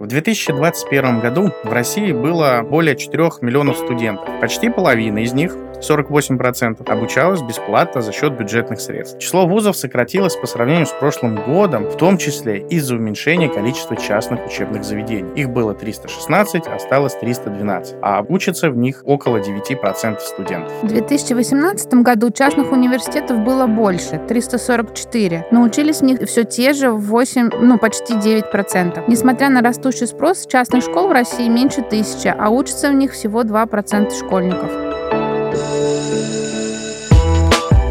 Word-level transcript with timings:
В 0.00 0.06
2021 0.06 1.20
году 1.20 1.50
в 1.62 1.70
России 1.70 2.12
было 2.12 2.62
более 2.62 2.96
4 2.96 3.32
миллионов 3.42 3.76
студентов. 3.76 4.30
Почти 4.40 4.70
половина 4.70 5.18
из 5.18 5.34
них 5.34 5.54
48%, 5.80 6.90
обучалась 6.90 7.42
бесплатно 7.42 8.02
за 8.02 8.12
счет 8.12 8.36
бюджетных 8.36 8.80
средств. 8.80 9.18
Число 9.18 9.46
вузов 9.46 9.76
сократилось 9.76 10.36
по 10.36 10.46
сравнению 10.46 10.86
с 10.86 10.92
прошлым 10.92 11.36
годом, 11.36 11.84
в 11.84 11.96
том 11.96 12.18
числе 12.18 12.58
из-за 12.68 12.96
уменьшения 12.96 13.48
количества 13.48 13.96
частных 13.96 14.46
учебных 14.46 14.84
заведений. 14.84 15.30
Их 15.34 15.50
было 15.50 15.74
316, 15.74 16.66
осталось 16.66 17.14
312, 17.14 17.96
а 18.02 18.24
учатся 18.28 18.70
в 18.70 18.76
них 18.76 19.02
около 19.04 19.38
9% 19.38 20.20
студентов. 20.20 20.72
В 20.82 20.88
2018 20.88 21.94
году 21.94 22.30
частных 22.30 22.72
университетов 22.72 23.38
было 23.38 23.66
больше, 23.66 24.20
344, 24.28 25.46
но 25.50 25.62
учились 25.62 26.00
в 26.00 26.04
них 26.04 26.20
все 26.26 26.44
те 26.44 26.72
же 26.72 26.90
8, 26.90 27.50
ну 27.60 27.78
почти 27.78 28.14
9%. 28.14 29.04
Несмотря 29.06 29.48
на 29.48 29.62
растущий 29.90 30.06
спрос, 30.06 30.46
частных 30.46 30.84
школ 30.84 31.08
в 31.08 31.12
России 31.12 31.48
меньше 31.48 31.82
тысячи, 31.82 32.28
а 32.28 32.48
учатся 32.48 32.90
в 32.90 32.94
них 32.94 33.12
всего 33.12 33.42
2% 33.42 34.16
школьников. 34.16 34.70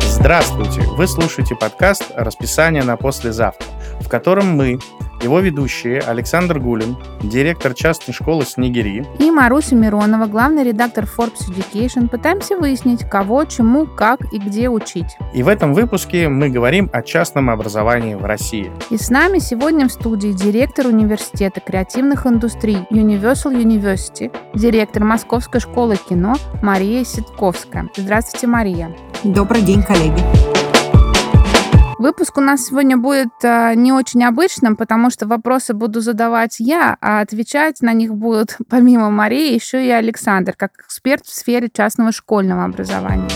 Здравствуйте! 0.08 0.82
Вы 0.96 1.08
слушаете 1.08 1.56
подкаст 1.56 2.06
«Расписание 2.16 2.84
на 2.84 2.96
послезавтра», 2.96 3.68
в 4.00 4.08
котором 4.08 4.56
мы, 4.56 4.80
его 5.22 5.40
ведущие 5.40 6.00
Александр 6.00 6.60
Гулин, 6.60 6.98
директор 7.22 7.74
частной 7.74 8.14
школы 8.14 8.46
Снегири. 8.46 9.06
И 9.20 9.32
Маруся 9.32 9.76
Миронова, 9.76 10.26
главный 10.28 10.64
редактор 10.64 11.06
Forbes 11.06 11.50
Education, 11.50 12.08
пытаемся 12.08 12.58
выяснить, 12.58 13.08
кого, 13.10 13.46
чему, 13.46 13.86
как 13.86 14.34
и 14.34 14.38
где 14.38 14.70
учить. 14.70 15.18
И 15.34 15.44
в 15.44 15.48
этом 15.48 15.74
выпуске 15.74 16.30
мы 16.30 16.50
говорим 16.50 16.90
о 16.94 17.02
частном 17.02 17.50
образовании 17.50 18.16
в 18.16 18.26
России. 18.26 18.72
И 18.90 18.98
с 18.98 19.10
нами 19.10 19.40
сегодня 19.40 19.88
в 19.88 19.92
студии 19.92 20.30
директор 20.30 20.88
университета 20.88 21.60
креативных 21.60 22.26
индустрий 22.26 22.80
Universal 22.92 23.54
University, 23.54 24.32
директор 24.54 25.04
Московской 25.04 25.60
школы 25.60 25.98
кино 25.98 26.36
Мария 26.62 27.04
Ситковская. 27.04 27.90
Здравствуйте, 27.96 28.48
Мария. 28.48 28.96
Добрый 29.24 29.62
день, 29.62 29.84
коллеги. 29.84 30.59
Выпуск 32.00 32.38
у 32.38 32.42
нас 32.42 32.68
сегодня 32.68 32.96
будет 32.96 33.28
э, 33.44 33.74
не 33.76 33.92
очень 33.92 34.24
обычным, 34.24 34.78
потому 34.78 35.10
что 35.10 35.28
вопросы 35.28 35.74
буду 35.74 36.00
задавать 36.00 36.56
я, 36.62 36.96
а 37.02 37.20
отвечать 37.20 37.82
на 37.82 37.92
них 37.92 38.16
будут 38.16 38.56
помимо 38.70 39.10
Марии 39.10 39.54
еще 39.54 39.86
и 39.86 39.90
Александр, 39.90 40.54
как 40.56 40.72
эксперт 40.80 41.26
в 41.26 41.36
сфере 41.36 41.70
частного 41.70 42.14
школьного 42.14 42.64
образования. 42.64 43.28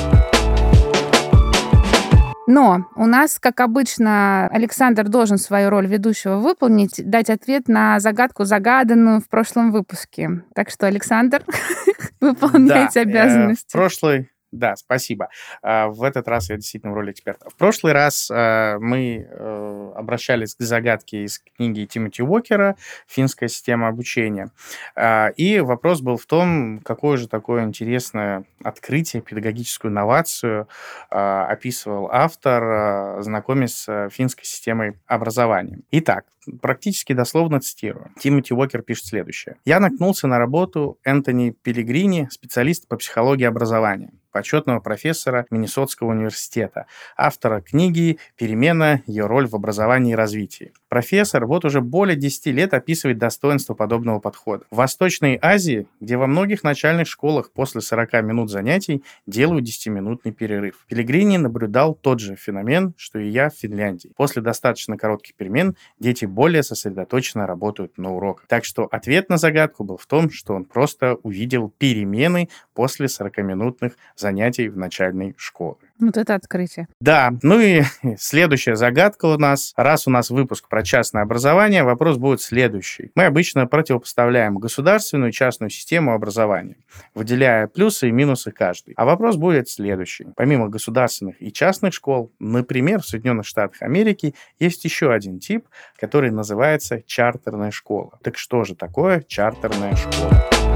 Но 2.48 2.86
у 2.96 3.06
нас, 3.06 3.38
как 3.38 3.60
обычно, 3.60 4.48
Александр 4.48 5.10
должен 5.10 5.38
свою 5.38 5.70
роль 5.70 5.88
ведущего 5.88 6.38
выполнить, 6.38 7.02
дать 7.04 7.30
ответ 7.30 7.68
на 7.68 8.00
загадку, 8.00 8.46
загаданную 8.46 9.20
в 9.20 9.28
прошлом 9.28 9.74
выпуске. 9.74 10.42
Так 10.56 10.70
что, 10.70 10.88
Александр, 10.88 11.44
выполняйте 12.22 13.04
да, 13.04 13.10
обязанности. 13.12 13.68
Э, 13.68 13.70
в 13.70 13.74
прошлый 13.74 14.33
да, 14.54 14.76
спасибо. 14.76 15.30
А, 15.62 15.88
в 15.88 16.04
этот 16.04 16.28
раз 16.28 16.50
я 16.50 16.56
действительно 16.58 16.94
в 16.94 16.96
роли 16.96 17.12
эксперта. 17.12 17.50
В 17.50 17.56
прошлый 17.56 17.94
раз 17.94 18.30
а, 18.32 18.78
мы 18.80 19.28
э, 19.28 19.92
обращались 19.96 20.56
к 20.56 20.62
загадке 20.62 21.24
из 21.24 21.40
книги 21.58 21.86
Тимоти 21.86 22.22
Уокера 22.22 22.76
«Финская 23.08 23.50
система 23.50 23.88
обучения». 23.88 24.52
А, 24.96 25.30
и 25.36 25.60
вопрос 25.60 26.02
был 26.02 26.18
в 26.18 26.26
том, 26.26 26.80
какое 26.86 27.18
же 27.18 27.28
такое 27.28 27.64
интересное 27.64 28.46
открытие, 28.64 29.22
педагогическую 29.22 29.92
инновацию 29.92 30.68
описывал 31.10 32.10
автор, 32.12 33.22
знакомясь 33.22 33.76
с 33.76 34.10
финской 34.10 34.46
системой 34.46 35.00
образования. 35.08 35.80
Итак, 35.92 36.26
практически 36.62 37.14
дословно 37.14 37.60
цитирую. 37.60 38.12
Тимоти 38.20 38.54
Уокер 38.54 38.82
пишет 38.82 39.06
следующее. 39.06 39.58
«Я 39.66 39.80
наткнулся 39.80 40.28
на 40.28 40.38
работу 40.38 41.00
Энтони 41.04 41.56
Пелигрини, 41.62 42.28
специалиста 42.32 42.88
по 42.88 42.98
психологии 42.98 43.46
образования 43.46 44.12
почетного 44.34 44.80
профессора 44.82 45.46
Миннесотского 45.52 46.10
университета, 46.10 46.88
автора 47.16 47.62
книги 47.62 48.18
«Перемена. 48.36 49.02
Ее 49.06 49.28
роль 49.28 49.48
в 49.48 49.56
образовании 49.56 50.14
и 50.14 50.16
развитии». 50.16 50.74
Профессор 50.94 51.48
вот 51.48 51.66
уже 51.66 51.82
более 51.82 52.16
10 52.16 52.46
лет 52.54 52.76
описывает 52.76 53.18
достоинство 53.18 53.74
подобного 53.74 54.20
подхода. 54.20 54.66
В 54.70 54.76
Восточной 54.76 55.40
Азии, 55.42 55.88
где 56.00 56.18
во 56.18 56.28
многих 56.28 56.64
начальных 56.64 57.08
школах 57.08 57.52
после 57.52 57.82
40 57.82 58.22
минут 58.22 58.52
занятий 58.52 59.04
делают 59.26 59.66
10-минутный 59.66 60.32
перерыв. 60.32 60.86
Пелегрини 60.88 61.38
наблюдал 61.38 61.96
тот 61.96 62.20
же 62.20 62.36
феномен, 62.36 62.94
что 62.96 63.18
и 63.18 63.28
я 63.28 63.50
в 63.50 63.56
Финляндии. 63.56 64.12
После 64.16 64.44
достаточно 64.44 64.96
коротких 64.96 65.34
перемен 65.34 65.76
дети 66.00 66.26
более 66.26 66.62
сосредоточенно 66.62 67.48
работают 67.48 67.98
на 67.98 68.14
уроках. 68.14 68.46
Так 68.48 68.64
что 68.64 68.84
ответ 68.84 69.30
на 69.30 69.38
загадку 69.38 69.84
был 69.84 69.98
в 69.98 70.06
том, 70.06 70.30
что 70.30 70.54
он 70.54 70.64
просто 70.64 71.16
увидел 71.24 71.74
перемены 71.76 72.50
после 72.76 73.08
40-минутных 73.08 73.94
занятий 74.16 74.70
в 74.70 74.78
начальной 74.78 75.34
школе. 75.38 75.78
Вот 76.00 76.18
это 76.18 76.36
открытие. 76.36 76.88
Да, 77.00 77.34
ну 77.44 77.60
и 77.60 77.84
следующая 78.18 78.76
загадка 78.76 79.26
у 79.26 79.38
нас. 79.38 79.74
Раз 79.78 80.08
у 80.08 80.10
нас 80.10 80.30
выпуск 80.30 80.68
про 80.68 80.84
частное 80.84 81.22
образование, 81.22 81.84
вопрос 81.84 82.18
будет 82.18 82.42
следующий. 82.42 83.12
Мы 83.16 83.26
обычно 83.26 83.68
противопоставляем 83.68 84.58
государственную 84.58 85.30
и 85.30 85.34
частную 85.34 85.70
систему 85.70 86.14
образования, 86.14 86.78
выделяя 87.14 87.68
плюсы 87.68 88.10
и 88.10 88.12
минусы 88.12 88.52
каждой. 88.52 88.94
А 88.98 89.06
вопрос 89.06 89.36
будет 89.36 89.70
следующий. 89.70 90.28
Помимо 90.36 90.68
государственных 90.68 91.42
и 91.42 91.52
частных 91.54 91.94
школ, 91.94 92.32
например, 92.40 93.02
в 93.02 93.06
Соединенных 93.06 93.46
Штатах 93.46 93.82
Америки 93.82 94.34
есть 94.60 94.84
еще 94.86 95.12
один 95.12 95.40
тип, 95.40 95.68
который 96.00 96.32
называется 96.32 97.02
чартерная 97.06 97.72
школа. 97.72 98.20
Так 98.24 98.38
что 98.38 98.64
же 98.64 98.76
такое 98.76 99.22
чартерная 99.28 99.96
школа? 99.96 100.73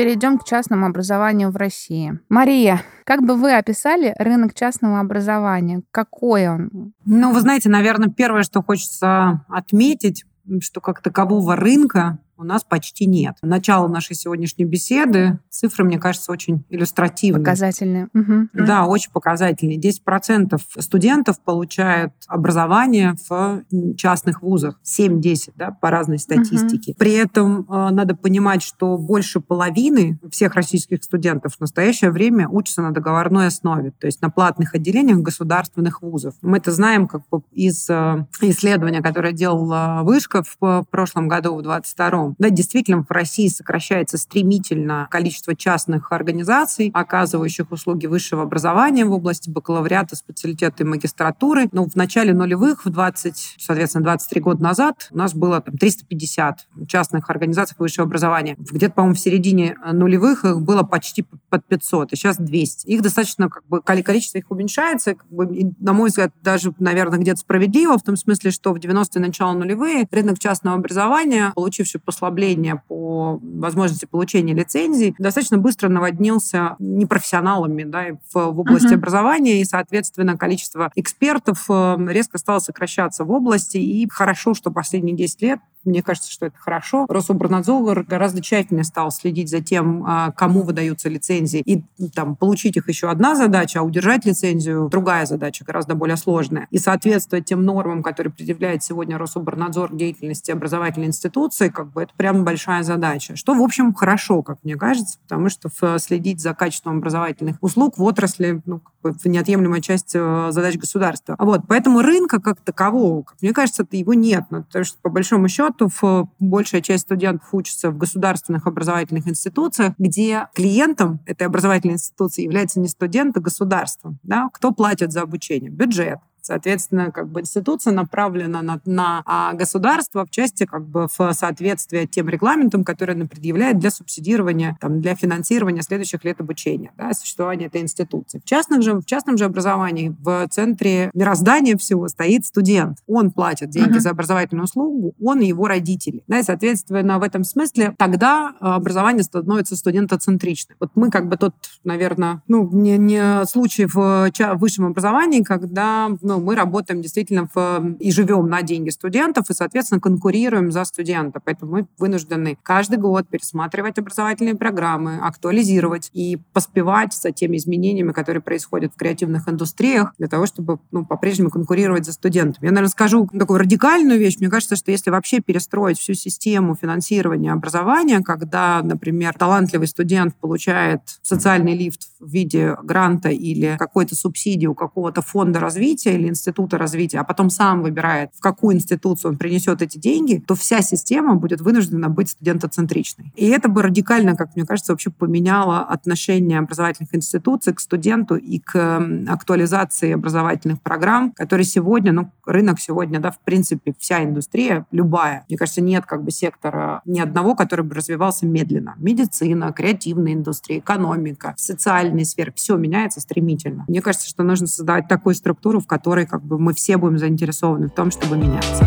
Перейдем 0.00 0.38
к 0.38 0.44
частному 0.44 0.86
образованию 0.86 1.50
в 1.50 1.56
России. 1.56 2.18
Мария, 2.30 2.80
как 3.04 3.22
бы 3.22 3.34
вы 3.34 3.54
описали 3.54 4.14
рынок 4.18 4.54
частного 4.54 4.98
образования? 4.98 5.82
Какой 5.90 6.48
он? 6.48 6.94
Ну, 7.04 7.32
вы 7.34 7.40
знаете, 7.40 7.68
наверное, 7.68 8.08
первое, 8.08 8.42
что 8.42 8.62
хочется 8.62 9.44
отметить, 9.48 10.24
что 10.62 10.80
как 10.80 11.02
такового 11.02 11.54
рынка 11.54 12.18
у 12.40 12.44
нас 12.44 12.64
почти 12.64 13.04
нет. 13.04 13.36
Начало 13.42 13.86
нашей 13.86 14.16
сегодняшней 14.16 14.64
беседы, 14.64 15.38
цифры, 15.50 15.84
мне 15.84 15.98
кажется, 15.98 16.32
очень 16.32 16.64
иллюстративные. 16.70 17.44
Показательные. 17.44 18.08
Угу. 18.14 18.48
Да, 18.54 18.86
очень 18.86 19.10
показательные. 19.12 19.78
10% 19.78 20.58
студентов 20.78 21.38
получают 21.40 22.14
образование 22.26 23.14
в 23.28 23.62
частных 23.96 24.42
вузах. 24.42 24.80
7-10, 24.84 25.52
да, 25.56 25.70
по 25.70 25.90
разной 25.90 26.18
статистике. 26.18 26.92
Угу. 26.92 26.98
При 26.98 27.12
этом 27.12 27.66
э, 27.68 27.90
надо 27.90 28.16
понимать, 28.16 28.62
что 28.62 28.96
больше 28.96 29.40
половины 29.40 30.18
всех 30.30 30.54
российских 30.54 31.04
студентов 31.04 31.56
в 31.56 31.60
настоящее 31.60 32.10
время 32.10 32.48
учатся 32.48 32.80
на 32.80 32.92
договорной 32.92 33.48
основе, 33.48 33.92
то 33.92 34.06
есть 34.06 34.22
на 34.22 34.30
платных 34.30 34.74
отделениях 34.74 35.18
государственных 35.18 36.00
вузов. 36.00 36.34
Мы 36.40 36.56
это 36.56 36.72
знаем 36.72 37.06
как 37.06 37.22
бы 37.30 37.42
из 37.52 37.90
э, 37.90 38.26
исследования, 38.40 39.02
которое 39.02 39.32
делала 39.32 40.00
Вышка 40.04 40.42
в, 40.42 40.56
в 40.60 40.86
прошлом 40.90 41.28
году, 41.28 41.54
в 41.54 41.62
22 41.62 42.29
да, 42.38 42.50
действительно, 42.50 43.02
в 43.02 43.10
России 43.10 43.48
сокращается 43.48 44.18
стремительно 44.18 45.08
количество 45.10 45.54
частных 45.54 46.12
организаций, 46.12 46.90
оказывающих 46.94 47.70
услуги 47.72 48.06
высшего 48.06 48.42
образования 48.42 49.04
в 49.04 49.12
области 49.12 49.50
бакалавриата, 49.50 50.16
специалитета 50.16 50.82
и 50.82 50.86
магистратуры. 50.86 51.68
Но 51.72 51.84
в 51.84 51.94
начале 51.96 52.32
нулевых, 52.32 52.84
в 52.84 52.90
20, 52.90 53.56
соответственно, 53.58 54.04
23 54.04 54.40
года 54.40 54.62
назад 54.62 55.08
у 55.10 55.18
нас 55.18 55.34
было 55.34 55.60
там, 55.60 55.76
350 55.76 56.66
частных 56.88 57.30
организаций 57.30 57.76
высшего 57.78 58.06
образования. 58.06 58.56
Где-то, 58.58 58.94
по-моему, 58.94 59.14
в 59.14 59.20
середине 59.20 59.76
нулевых 59.92 60.44
их 60.44 60.60
было 60.60 60.82
почти 60.82 61.24
под 61.48 61.64
500, 61.66 62.12
и 62.12 62.16
сейчас 62.16 62.36
200. 62.36 62.86
Их 62.86 63.02
достаточно, 63.02 63.48
как 63.48 63.66
бы, 63.66 63.80
количество 63.82 64.38
их 64.38 64.50
уменьшается, 64.50 65.14
как 65.14 65.28
бы, 65.28 65.46
и, 65.54 65.66
на 65.80 65.92
мой 65.92 66.10
взгляд, 66.10 66.32
даже, 66.42 66.72
наверное, 66.78 67.18
где-то 67.18 67.40
справедливо, 67.40 67.98
в 67.98 68.02
том 68.02 68.16
смысле, 68.16 68.50
что 68.50 68.72
в 68.72 68.76
90-е 68.76 69.20
начало 69.20 69.52
нулевые 69.52 70.08
рынок 70.10 70.38
частного 70.38 70.76
образования, 70.76 71.52
получивший 71.54 72.00
после 72.00 72.19
послабления 72.20 72.82
по 72.86 73.40
возможности 73.42 74.04
получения 74.04 74.52
лицензий 74.52 75.14
достаточно 75.18 75.56
быстро 75.56 75.88
наводнился 75.88 76.76
непрофессионалами 76.78 77.84
да, 77.84 78.06
в, 78.32 78.52
в 78.52 78.60
области 78.60 78.88
uh-huh. 78.88 78.94
образования, 78.94 79.60
и, 79.60 79.64
соответственно, 79.64 80.36
количество 80.36 80.92
экспертов 80.96 81.64
э, 81.70 81.96
резко 82.08 82.36
стало 82.38 82.58
сокращаться 82.58 83.24
в 83.24 83.30
области, 83.30 83.78
и 83.78 84.06
хорошо, 84.10 84.52
что 84.54 84.70
последние 84.70 85.16
10 85.16 85.42
лет 85.42 85.60
мне 85.84 86.02
кажется, 86.02 86.30
что 86.30 86.46
это 86.46 86.56
хорошо. 86.58 87.06
Рособорнадзор 87.08 88.04
гораздо 88.04 88.42
тщательнее 88.42 88.84
стал 88.84 89.10
следить 89.10 89.50
за 89.50 89.60
тем, 89.60 90.04
а, 90.06 90.32
кому 90.32 90.62
выдаются 90.62 91.08
лицензии. 91.08 91.60
И 91.60 91.82
там, 92.14 92.36
получить 92.36 92.76
их 92.76 92.88
еще 92.88 93.10
одна 93.10 93.34
задача, 93.34 93.80
а 93.80 93.82
удержать 93.82 94.24
лицензию 94.24 94.88
другая 94.88 95.26
задача, 95.26 95.64
гораздо 95.64 95.94
более 95.94 96.16
сложная. 96.16 96.66
И 96.70 96.78
соответствовать 96.78 97.46
тем 97.46 97.64
нормам, 97.64 98.02
которые 98.02 98.32
предъявляет 98.32 98.82
сегодня 98.82 99.18
Рособорнадзор 99.18 99.94
деятельности 99.94 100.50
образовательной 100.50 101.08
институции, 101.08 101.68
как 101.68 101.92
бы 101.92 102.02
это 102.02 102.12
прям 102.16 102.44
большая 102.44 102.82
задача. 102.82 103.36
Что, 103.36 103.54
в 103.54 103.62
общем, 103.62 103.94
хорошо, 103.94 104.42
как 104.42 104.58
мне 104.64 104.76
кажется, 104.76 105.18
потому 105.22 105.48
что 105.48 105.68
следить 105.98 106.40
за 106.40 106.54
качеством 106.54 106.98
образовательных 106.98 107.56
услуг 107.60 107.98
в 107.98 108.02
отрасли 108.02 108.62
ну, 108.66 108.80
неотъемлемая 109.24 109.80
часть 109.80 110.12
э, 110.14 110.48
задач 110.50 110.76
государства. 110.76 111.36
Вот, 111.38 111.62
поэтому 111.68 112.02
рынка 112.02 112.40
как 112.40 112.60
такового, 112.60 113.22
как 113.22 113.40
мне 113.40 113.52
кажется, 113.52 113.86
его 113.90 114.14
нет. 114.14 114.44
Ну, 114.50 114.62
потому 114.64 114.84
что, 114.84 114.98
по 115.00 115.10
большому 115.10 115.48
счету, 115.48 115.90
большая 116.38 116.80
часть 116.80 117.04
студентов 117.04 117.48
учится 117.52 117.90
в 117.90 117.98
государственных 117.98 118.66
образовательных 118.66 119.28
институциях, 119.28 119.94
где 119.98 120.48
клиентом 120.54 121.20
этой 121.26 121.46
образовательной 121.46 121.94
институции 121.94 122.42
является 122.42 122.80
не 122.80 122.88
студент, 122.88 123.36
а 123.36 123.40
государство. 123.40 124.14
Да? 124.22 124.48
Кто 124.52 124.72
платит 124.72 125.12
за 125.12 125.22
обучение? 125.22 125.70
Бюджет. 125.70 126.18
Соответственно, 126.42 127.10
как 127.10 127.28
бы 127.28 127.40
институция 127.40 127.92
направлена 127.92 128.62
на, 128.62 128.80
на 128.84 129.22
а 129.26 129.52
государство 129.52 130.24
в 130.24 130.30
части 130.30 130.64
как 130.64 130.86
бы 130.86 131.08
в 131.16 131.32
соответствии 131.32 132.06
тем 132.06 132.28
регламентам, 132.28 132.84
которые 132.84 133.14
она 133.14 133.26
предъявляет 133.26 133.78
для 133.78 133.90
субсидирования, 133.90 134.76
там, 134.80 135.00
для 135.00 135.14
финансирования 135.14 135.82
следующих 135.82 136.24
лет 136.24 136.40
обучения, 136.40 136.92
да, 136.96 137.12
существования 137.12 137.66
этой 137.66 137.80
институции. 137.80 138.40
В, 138.40 138.44
частных 138.44 138.82
же, 138.82 138.94
в 138.94 139.04
частном 139.04 139.36
же 139.38 139.44
образовании 139.44 140.14
в 140.20 140.48
центре 140.48 141.10
мироздания 141.14 141.76
всего 141.76 142.08
стоит 142.08 142.46
студент. 142.46 142.98
Он 143.06 143.30
платит 143.30 143.70
деньги 143.70 143.96
uh-huh. 143.96 144.00
за 144.00 144.10
образовательную 144.10 144.64
услугу, 144.64 145.14
он 145.22 145.40
и 145.40 145.46
его 145.46 145.66
родители. 145.66 146.22
Да, 146.26 146.38
и, 146.38 146.42
соответственно, 146.42 147.18
в 147.18 147.22
этом 147.22 147.44
смысле 147.44 147.94
тогда 147.98 148.54
а, 148.60 148.76
образование 148.76 149.22
становится 149.22 149.76
студентоцентричным. 149.76 150.76
Вот 150.80 150.90
мы 150.94 151.10
как 151.10 151.28
бы 151.28 151.36
тот, 151.36 151.54
наверное, 151.84 152.42
ну, 152.48 152.68
не, 152.72 152.98
не 152.98 153.44
случай 153.46 153.86
в 153.86 154.30
высшем 154.56 154.86
образовании, 154.86 155.42
когда 155.42 156.10
ну, 156.30 156.40
мы 156.40 156.54
работаем 156.54 157.02
действительно 157.02 157.48
в, 157.52 157.96
и 157.98 158.12
живем 158.12 158.48
на 158.48 158.62
деньги 158.62 158.90
студентов, 158.90 159.50
и, 159.50 159.52
соответственно, 159.52 160.00
конкурируем 160.00 160.70
за 160.70 160.84
студента. 160.84 161.40
Поэтому 161.44 161.72
мы 161.72 161.86
вынуждены 161.98 162.56
каждый 162.62 162.98
год 162.98 163.26
пересматривать 163.28 163.98
образовательные 163.98 164.54
программы, 164.54 165.18
актуализировать 165.18 166.10
и 166.12 166.38
поспевать 166.52 167.14
за 167.14 167.32
теми 167.32 167.56
изменениями, 167.56 168.12
которые 168.12 168.42
происходят 168.42 168.92
в 168.94 168.96
креативных 168.96 169.48
индустриях, 169.48 170.14
для 170.18 170.28
того, 170.28 170.46
чтобы 170.46 170.78
ну, 170.92 171.04
по-прежнему 171.04 171.50
конкурировать 171.50 172.06
за 172.06 172.12
студентами. 172.12 172.66
Я, 172.66 172.70
наверное, 172.70 172.90
скажу 172.90 173.28
такую 173.36 173.58
радикальную 173.58 174.20
вещь. 174.20 174.36
Мне 174.38 174.48
кажется, 174.48 174.76
что 174.76 174.92
если 174.92 175.10
вообще 175.10 175.40
перестроить 175.40 175.98
всю 175.98 176.14
систему 176.14 176.76
финансирования 176.80 177.50
образования, 177.50 178.20
когда, 178.20 178.82
например, 178.84 179.34
талантливый 179.34 179.88
студент 179.88 180.36
получает 180.36 181.00
социальный 181.22 181.76
лифт 181.76 182.02
в 182.20 182.30
виде 182.30 182.76
гранта 182.84 183.30
или 183.30 183.74
какой-то 183.80 184.14
субсидии 184.14 184.66
у 184.66 184.76
какого-то 184.76 185.22
фонда 185.22 185.58
развития, 185.58 186.19
или 186.20 186.28
института 186.28 186.78
развития, 186.78 187.18
а 187.18 187.24
потом 187.24 187.50
сам 187.50 187.82
выбирает, 187.82 188.30
в 188.34 188.40
какую 188.40 188.76
институцию 188.76 189.32
он 189.32 189.38
принесет 189.38 189.82
эти 189.82 189.98
деньги, 189.98 190.42
то 190.46 190.54
вся 190.54 190.82
система 190.82 191.34
будет 191.34 191.60
вынуждена 191.60 192.08
быть 192.08 192.30
студентоцентричной. 192.30 193.32
И 193.34 193.48
это 193.48 193.68
бы 193.68 193.82
радикально, 193.82 194.36
как 194.36 194.54
мне 194.56 194.64
кажется, 194.64 194.92
вообще 194.92 195.10
поменяло 195.10 195.80
отношение 195.80 196.58
образовательных 196.58 197.14
институций 197.14 197.72
к 197.72 197.80
студенту 197.80 198.36
и 198.36 198.58
к 198.58 199.02
актуализации 199.28 200.12
образовательных 200.12 200.80
программ, 200.80 201.32
которые 201.32 201.64
сегодня, 201.64 202.12
ну, 202.12 202.30
рынок 202.44 202.80
сегодня, 202.80 203.20
да, 203.20 203.30
в 203.30 203.40
принципе, 203.40 203.94
вся 203.98 204.22
индустрия, 204.24 204.86
любая, 204.90 205.44
мне 205.48 205.56
кажется, 205.56 205.80
нет 205.80 206.04
как 206.06 206.22
бы 206.22 206.30
сектора 206.30 207.02
ни 207.04 207.20
одного, 207.20 207.54
который 207.54 207.84
бы 207.84 207.94
развивался 207.94 208.46
медленно. 208.46 208.94
Медицина, 208.98 209.72
креативная 209.72 210.34
индустрия, 210.34 210.78
экономика, 210.78 211.54
социальные 211.56 212.24
сферы, 212.24 212.52
все 212.54 212.76
меняется 212.76 213.20
стремительно. 213.20 213.84
Мне 213.88 214.02
кажется, 214.02 214.28
что 214.28 214.42
нужно 214.42 214.66
создавать 214.66 215.08
такую 215.08 215.34
структуру, 215.34 215.80
в 215.80 215.86
которой 215.86 216.09
которой 216.10 216.26
как 216.26 216.42
бы 216.42 216.58
мы 216.58 216.74
все 216.74 216.96
будем 216.96 217.18
заинтересованы 217.18 217.86
в 217.86 217.92
том, 217.92 218.10
чтобы 218.10 218.36
меняться. 218.36 218.84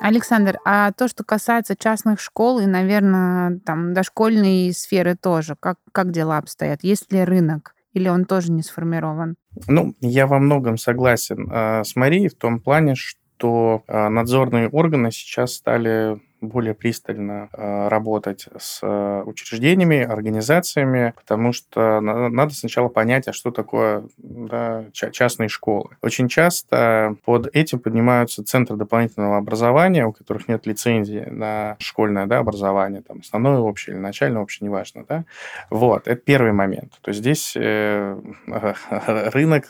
Александр, 0.00 0.58
а 0.64 0.92
то, 0.92 1.08
что 1.08 1.24
касается 1.24 1.74
частных 1.76 2.20
школ 2.20 2.60
и, 2.60 2.66
наверное, 2.66 3.58
там 3.66 3.94
дошкольной 3.94 4.72
сферы 4.72 5.16
тоже, 5.20 5.56
как, 5.58 5.78
как 5.90 6.12
дела 6.12 6.38
обстоят? 6.38 6.84
Есть 6.84 7.12
ли 7.12 7.24
рынок? 7.24 7.74
Или 7.94 8.08
он 8.08 8.26
тоже 8.26 8.52
не 8.52 8.62
сформирован? 8.62 9.34
Ну, 9.66 9.96
я 10.00 10.28
во 10.28 10.38
многом 10.38 10.78
согласен 10.78 11.50
э, 11.50 11.82
с 11.82 11.96
Марией 11.96 12.28
в 12.28 12.36
том 12.36 12.60
плане, 12.60 12.94
что 12.94 13.82
э, 13.88 14.08
надзорные 14.08 14.68
органы 14.68 15.10
сейчас 15.10 15.54
стали 15.54 16.20
более 16.42 16.74
пристально 16.74 17.48
э, 17.52 17.88
работать 17.88 18.48
с 18.58 18.80
э, 18.82 19.22
учреждениями, 19.24 20.02
организациями, 20.02 21.14
потому 21.16 21.52
что 21.52 22.00
надо 22.00 22.54
сначала 22.54 22.88
понять, 22.88 23.28
а 23.28 23.32
что 23.32 23.50
такое 23.50 24.04
да, 24.18 24.84
частные 24.92 25.48
школы. 25.48 25.90
Очень 26.02 26.28
часто 26.28 27.16
под 27.24 27.54
этим 27.54 27.78
поднимаются 27.78 28.44
центры 28.44 28.76
дополнительного 28.76 29.38
образования, 29.38 30.06
у 30.06 30.12
которых 30.12 30.48
нет 30.48 30.66
лицензии 30.66 31.26
на 31.30 31.76
школьное 31.78 32.26
да, 32.26 32.38
образование, 32.38 33.02
там, 33.02 33.20
основное 33.20 33.58
общее 33.58 33.94
или 33.94 34.02
начальное 34.02 34.42
общее, 34.42 34.66
неважно. 34.68 35.04
Да? 35.08 35.24
Вот, 35.70 36.08
это 36.08 36.20
первый 36.20 36.52
момент. 36.52 36.92
То 37.02 37.10
есть 37.10 37.20
здесь 37.20 37.54
э, 37.56 38.18
рынок 39.32 39.64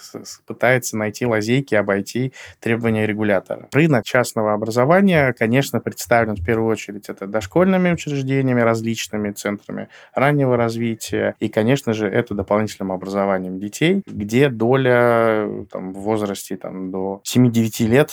пытается 0.46 0.96
найти 0.96 1.26
лазейки, 1.26 1.74
обойти 1.74 2.32
требования 2.60 3.06
регулятора. 3.06 3.68
Рынок 3.72 4.04
частного 4.04 4.54
образования, 4.54 5.32
конечно, 5.32 5.80
представлен 5.80 6.36
в 6.36 6.44
первую 6.44 6.61
первую 6.62 6.72
очередь 6.72 7.08
это 7.08 7.26
дошкольными 7.26 7.92
учреждениями, 7.92 8.60
различными 8.60 9.32
центрами 9.32 9.88
раннего 10.14 10.56
развития, 10.56 11.34
и, 11.40 11.48
конечно 11.48 11.92
же, 11.92 12.06
это 12.06 12.34
дополнительным 12.34 12.92
образованием 12.92 13.58
детей, 13.58 14.02
где 14.06 14.48
доля 14.48 15.48
там, 15.70 15.92
в 15.92 16.00
возрасте 16.00 16.56
там, 16.56 16.90
до 16.90 17.20
7-9 17.24 17.86
лет 17.86 18.10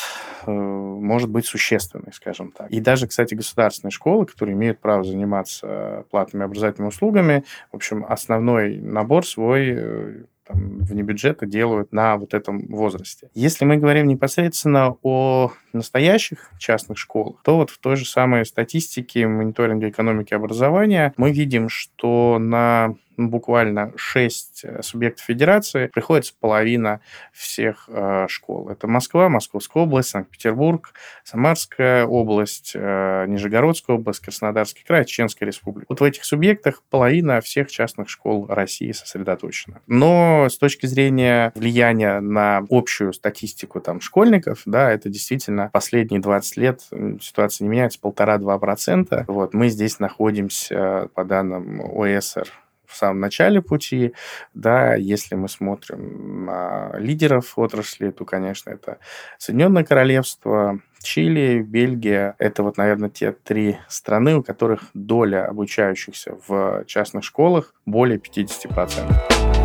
э, 0.48 0.52
может 0.52 1.30
быть 1.30 1.46
существенной, 1.46 2.12
скажем 2.12 2.52
так. 2.52 2.72
И 2.72 2.80
даже, 2.80 3.08
кстати, 3.08 3.36
государственные 3.36 3.92
школы, 3.92 4.26
которые 4.26 4.56
имеют 4.56 4.80
право 4.80 5.04
заниматься 5.04 6.06
платными 6.10 6.46
образовательными 6.46 6.90
услугами, 6.90 7.44
в 7.72 7.76
общем, 7.76 8.06
основной 8.08 8.78
набор 8.78 9.26
свой 9.26 9.76
э, 9.78 10.24
там, 10.50 10.80
вне 10.80 11.04
бюджета 11.04 11.46
делают 11.46 11.94
на 11.94 12.18
вот 12.18 12.34
этом 12.34 12.68
возрасте. 12.68 13.30
Если 13.36 13.66
мы 13.66 13.78
говорим 13.78 14.08
непосредственно 14.08 14.96
о 15.04 15.52
настоящих 15.74 16.52
частных 16.58 16.98
школах, 16.98 17.38
то 17.44 17.58
вот 17.58 17.70
в 17.70 17.78
той 17.78 17.96
же 17.96 18.06
самой 18.06 18.46
статистике 18.46 19.28
мониторинга 19.28 19.90
экономики 19.90 20.34
образования 20.34 21.14
мы 21.18 21.32
видим, 21.32 21.70
что 21.70 22.38
на 22.40 22.96
буквально 23.28 23.92
6 23.96 24.62
э, 24.64 24.82
субъектов 24.82 25.26
федерации 25.26 25.88
приходится 25.88 26.34
половина 26.40 27.02
всех 27.34 27.86
э, 27.88 28.28
школ. 28.30 28.70
Это 28.70 28.88
Москва, 28.88 29.30
Московская 29.30 29.84
область, 29.84 30.10
Санкт-Петербург, 30.10 30.94
Самарская 31.24 32.06
область, 32.06 32.72
э, 32.76 33.26
Нижегородская 33.28 33.98
область, 33.98 34.22
Краснодарский 34.22 34.84
край, 34.86 35.06
Чеченская 35.06 35.46
республика. 35.46 35.88
Вот 35.90 36.02
в 36.02 36.04
этих 36.04 36.24
субъектах 36.24 36.84
половина 36.90 37.42
всех 37.42 37.70
частных 37.70 38.10
школ 38.10 38.48
России 38.48 38.92
сосредоточена. 38.92 39.82
Но 39.88 40.48
с 40.50 40.58
точки 40.58 40.86
зрения 40.86 41.52
влияния 41.56 42.20
на 42.20 42.66
общую 42.70 43.14
статистику 43.14 43.82
там, 43.82 44.02
школьников, 44.02 44.62
да, 44.66 44.92
это 44.92 45.10
действительно 45.10 45.70
последние 45.74 46.22
20 46.22 46.58
лет 46.58 46.82
ситуация 47.22 47.66
не 47.66 47.70
меняется, 47.70 48.00
полтора-два 48.00 48.58
процента. 48.58 49.26
Вот, 49.28 49.54
мы 49.54 49.70
здесь 49.70 50.00
находимся, 50.00 50.76
э, 50.76 51.08
по 51.14 51.24
данным 51.24 51.82
ОСР, 51.82 52.48
в 52.90 52.96
самом 52.96 53.20
начале 53.20 53.62
пути, 53.62 54.14
да, 54.54 54.96
если 54.96 55.36
мы 55.36 55.48
смотрим 55.48 56.46
на 56.46 56.92
лидеров 56.98 57.58
отрасли, 57.58 58.10
то, 58.10 58.26
конечно, 58.26 58.72
это 58.72 58.98
Соединенное 59.38 59.84
Королевство, 59.84 60.80
Чили, 61.02 61.62
Бельгия. 61.62 62.36
Это 62.40 62.64
вот, 62.64 62.78
наверное, 62.78 63.10
те 63.10 63.32
три 63.32 63.78
страны, 63.88 64.36
у 64.38 64.44
которых 64.44 64.84
доля 64.94 65.46
обучающихся 65.46 66.36
в 66.48 66.84
частных 66.86 67.24
школах 67.24 67.74
более 67.86 68.18
50% 68.18 69.59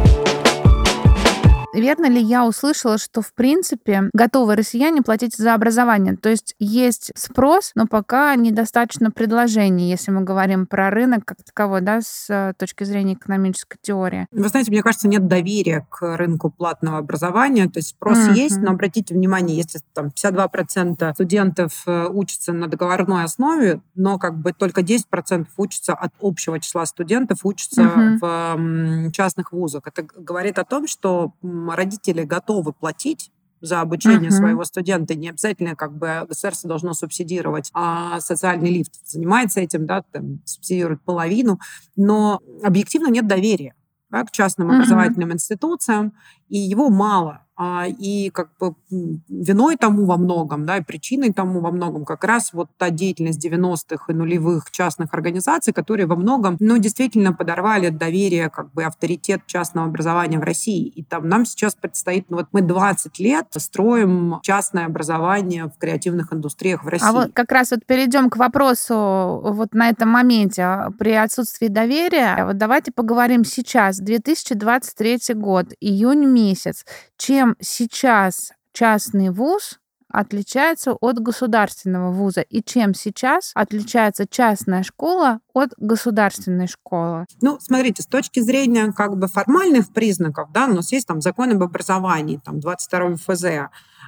верно 1.81 2.07
ли 2.07 2.21
я 2.21 2.47
услышала, 2.47 2.99
что, 2.99 3.21
в 3.23 3.33
принципе, 3.35 4.11
готовы 4.13 4.57
россияне 4.57 5.03
платить 5.03 5.37
за 5.37 5.55
образование? 5.55 6.17
То 6.17 6.29
есть 6.29 6.55
есть 6.59 7.13
спрос, 7.17 7.73
но 7.75 7.87
пока 7.87 8.35
недостаточно 8.37 9.11
предложений, 9.11 9.91
если 9.91 10.11
мы 10.11 10.23
говорим 10.23 10.67
про 10.67 10.91
рынок 10.91 11.25
как 11.25 11.39
таковой, 11.43 11.81
да, 11.81 12.01
с 12.01 12.27
э, 12.29 12.55
точки 12.59 12.85
зрения 12.85 13.15
экономической 13.15 13.79
теории. 13.81 14.27
Вы 14.31 14.49
знаете, 14.49 14.71
мне 14.71 14.83
кажется, 14.83 15.09
нет 15.09 15.27
доверия 15.27 15.87
к 15.91 16.17
рынку 16.17 16.51
платного 16.51 16.99
образования. 16.99 17.69
То 17.69 17.79
есть 17.79 17.91
спрос 17.91 18.19
mm-hmm. 18.19 18.35
есть, 18.35 18.57
но 18.59 18.73
обратите 18.73 19.15
внимание, 19.15 19.57
если 19.57 19.81
там 19.93 20.09
52% 20.09 21.13
студентов 21.15 21.83
э, 21.87 22.07
учатся 22.09 22.53
на 22.53 22.69
договорной 22.69 23.25
основе, 23.25 23.81
но 23.95 24.19
как 24.19 24.39
бы 24.39 24.53
только 24.53 24.83
10% 24.83 25.47
учатся 25.57 25.95
от 25.95 26.13
общего 26.21 26.61
числа 26.61 26.87
студентов, 26.87 27.41
учатся 27.45 27.83
mm-hmm. 27.83 29.09
в 29.09 29.13
частных 29.13 29.53
вузах. 29.53 29.83
Это 29.87 30.03
говорит 30.03 30.59
о 30.59 30.65
том, 30.65 30.87
что 30.87 31.33
родители 31.71 32.23
готовы 32.25 32.73
платить 32.73 33.31
за 33.61 33.81
обучение 33.81 34.31
uh-huh. 34.31 34.37
своего 34.37 34.65
студента. 34.65 35.15
Не 35.15 35.31
обязательно 35.31 35.75
как 35.75 35.97
бы 35.97 36.27
государство 36.29 36.69
должно 36.69 36.93
субсидировать, 36.93 37.71
а 37.73 38.21
социальный 38.21 38.71
лифт 38.71 38.95
занимается 39.07 39.61
этим, 39.61 39.87
да, 39.87 40.03
там, 40.03 40.43
субсидирует 40.45 41.03
половину, 41.03 41.59
но 41.97 42.41
объективно 42.63 43.09
нет 43.09 43.27
доверия 43.27 43.75
да, 44.11 44.25
к 44.25 44.31
частным 44.31 44.71
uh-huh. 44.71 44.77
образовательным 44.77 45.33
институциям, 45.33 46.13
и 46.49 46.59
его 46.59 46.91
мало. 46.91 47.47
А, 47.57 47.87
и 47.87 48.31
как 48.31 48.49
бы 48.59 48.75
виной 48.91 49.77
тому 49.77 50.07
во 50.07 50.17
многом, 50.17 50.67
да, 50.67 50.79
и 50.79 50.83
причиной 50.83 51.33
тому 51.33 51.61
во 51.61 51.71
многом 51.71 52.05
как 52.05 52.25
раз 52.25 52.53
вот 52.53 52.69
та 52.79 52.91
деятельность 52.91 53.45
90-х 53.45 54.07
и 54.09 54.13
нулевых 54.13 54.73
частных 54.73 55.15
организаций, 55.15 55.73
которые 55.73 56.07
во 56.07 56.17
многом, 56.17 56.57
ну, 56.59 56.79
действительно 56.79 57.33
подорвали 57.33 57.91
доверие, 57.91 58.51
как 58.51 58.73
бы 58.73 58.83
авторитет 58.83 59.43
частного 59.47 59.87
образования 59.87 60.41
в 60.41 60.43
России. 60.43 60.89
И 60.89 61.05
там 61.05 61.29
нам 61.29 61.47
сейчас 61.47 61.77
предстоит, 61.77 62.29
ну 62.29 62.39
вот 62.39 62.49
мы 62.51 62.61
20 62.61 63.21
лет 63.21 63.47
строим 63.57 64.41
частное 64.43 64.87
образование 64.87 65.67
в 65.67 65.79
креативных 65.79 66.33
индустриях 66.33 66.83
в 66.83 66.89
России. 66.89 67.07
А 67.07 67.13
вот 67.13 67.31
как 67.35 67.53
раз 67.53 67.71
вот 67.71 67.87
перейдем 67.87 68.31
к 68.31 68.37
вопросу 68.37 69.41
вот 69.45 69.75
на 69.75 69.91
этом 69.91 70.09
моменте 70.09 70.63
а, 70.63 70.91
при 70.91 71.13
отсутствии 71.13 71.69
доверия. 71.69 72.45
Вот 72.47 72.59
давайте 72.59 72.91
поговорим 72.91 73.45
сейчас, 73.45 73.99
2023 73.99 75.35
год, 75.35 75.67
июнь 75.81 76.25
месяц. 76.27 76.85
Чем 77.17 77.44
чем 77.45 77.57
сейчас 77.61 78.53
частный 78.73 79.29
вуз 79.29 79.79
отличается 80.09 80.93
от 80.93 81.19
государственного 81.19 82.11
вуза 82.11 82.41
и 82.41 82.63
чем 82.63 82.95
сейчас 82.95 83.51
отличается 83.55 84.27
частная 84.27 84.83
школа 84.83 85.41
от 85.53 85.75
государственной 85.77 86.69
школы? 86.69 87.27
Ну, 87.43 87.59
смотрите, 87.61 88.03
с 88.03 88.07
точки 88.07 88.41
зрения 88.41 88.93
как 88.93 89.19
бы 89.19 89.27
формальных 89.27 89.93
признаков, 89.93 90.51
да, 90.53 90.67
у 90.67 90.75
нас 90.75 90.91
есть 90.93 91.07
там 91.07 91.21
закон 91.21 91.51
об 91.51 91.63
образовании, 91.63 92.41
там 92.43 92.61
22 92.61 93.17
ФЗ, 93.17 93.45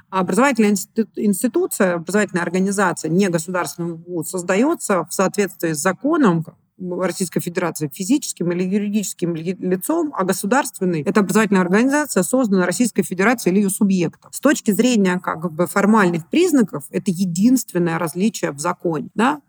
образовательная 0.09 0.71
институция, 0.71 1.95
образовательная 1.95 2.43
организация, 2.43 3.11
не 3.11 3.29
государственный 3.29 3.93
вуз, 3.93 4.29
создается 4.29 5.03
в 5.03 5.13
соответствии 5.13 5.73
с 5.73 5.79
законом, 5.79 6.43
Российской 6.79 7.39
Федерации 7.39 7.89
физическим 7.91 8.51
или 8.51 8.63
юридическим 8.63 9.35
лицом, 9.35 10.13
а 10.15 10.23
государственный– 10.23 11.01
это 11.05 11.21
образовательная 11.21 11.61
организация, 11.61 12.23
созданная 12.23 12.65
Российской 12.65 13.03
Федерацией 13.03 13.53
или 13.53 13.63
ее 13.63 13.69
субъектом. 13.69 14.31
С 14.31 14.39
точки 14.39 14.71
зрения 14.71 15.19
как 15.19 15.51
бы 15.51 15.67
формальных 15.67 16.29
признаков, 16.29 16.85
это 16.91 17.11
единственное 17.11 17.97
различие 17.97 18.51
в 18.51 18.59
законе. 18.59 19.09
Да? 19.15 19.41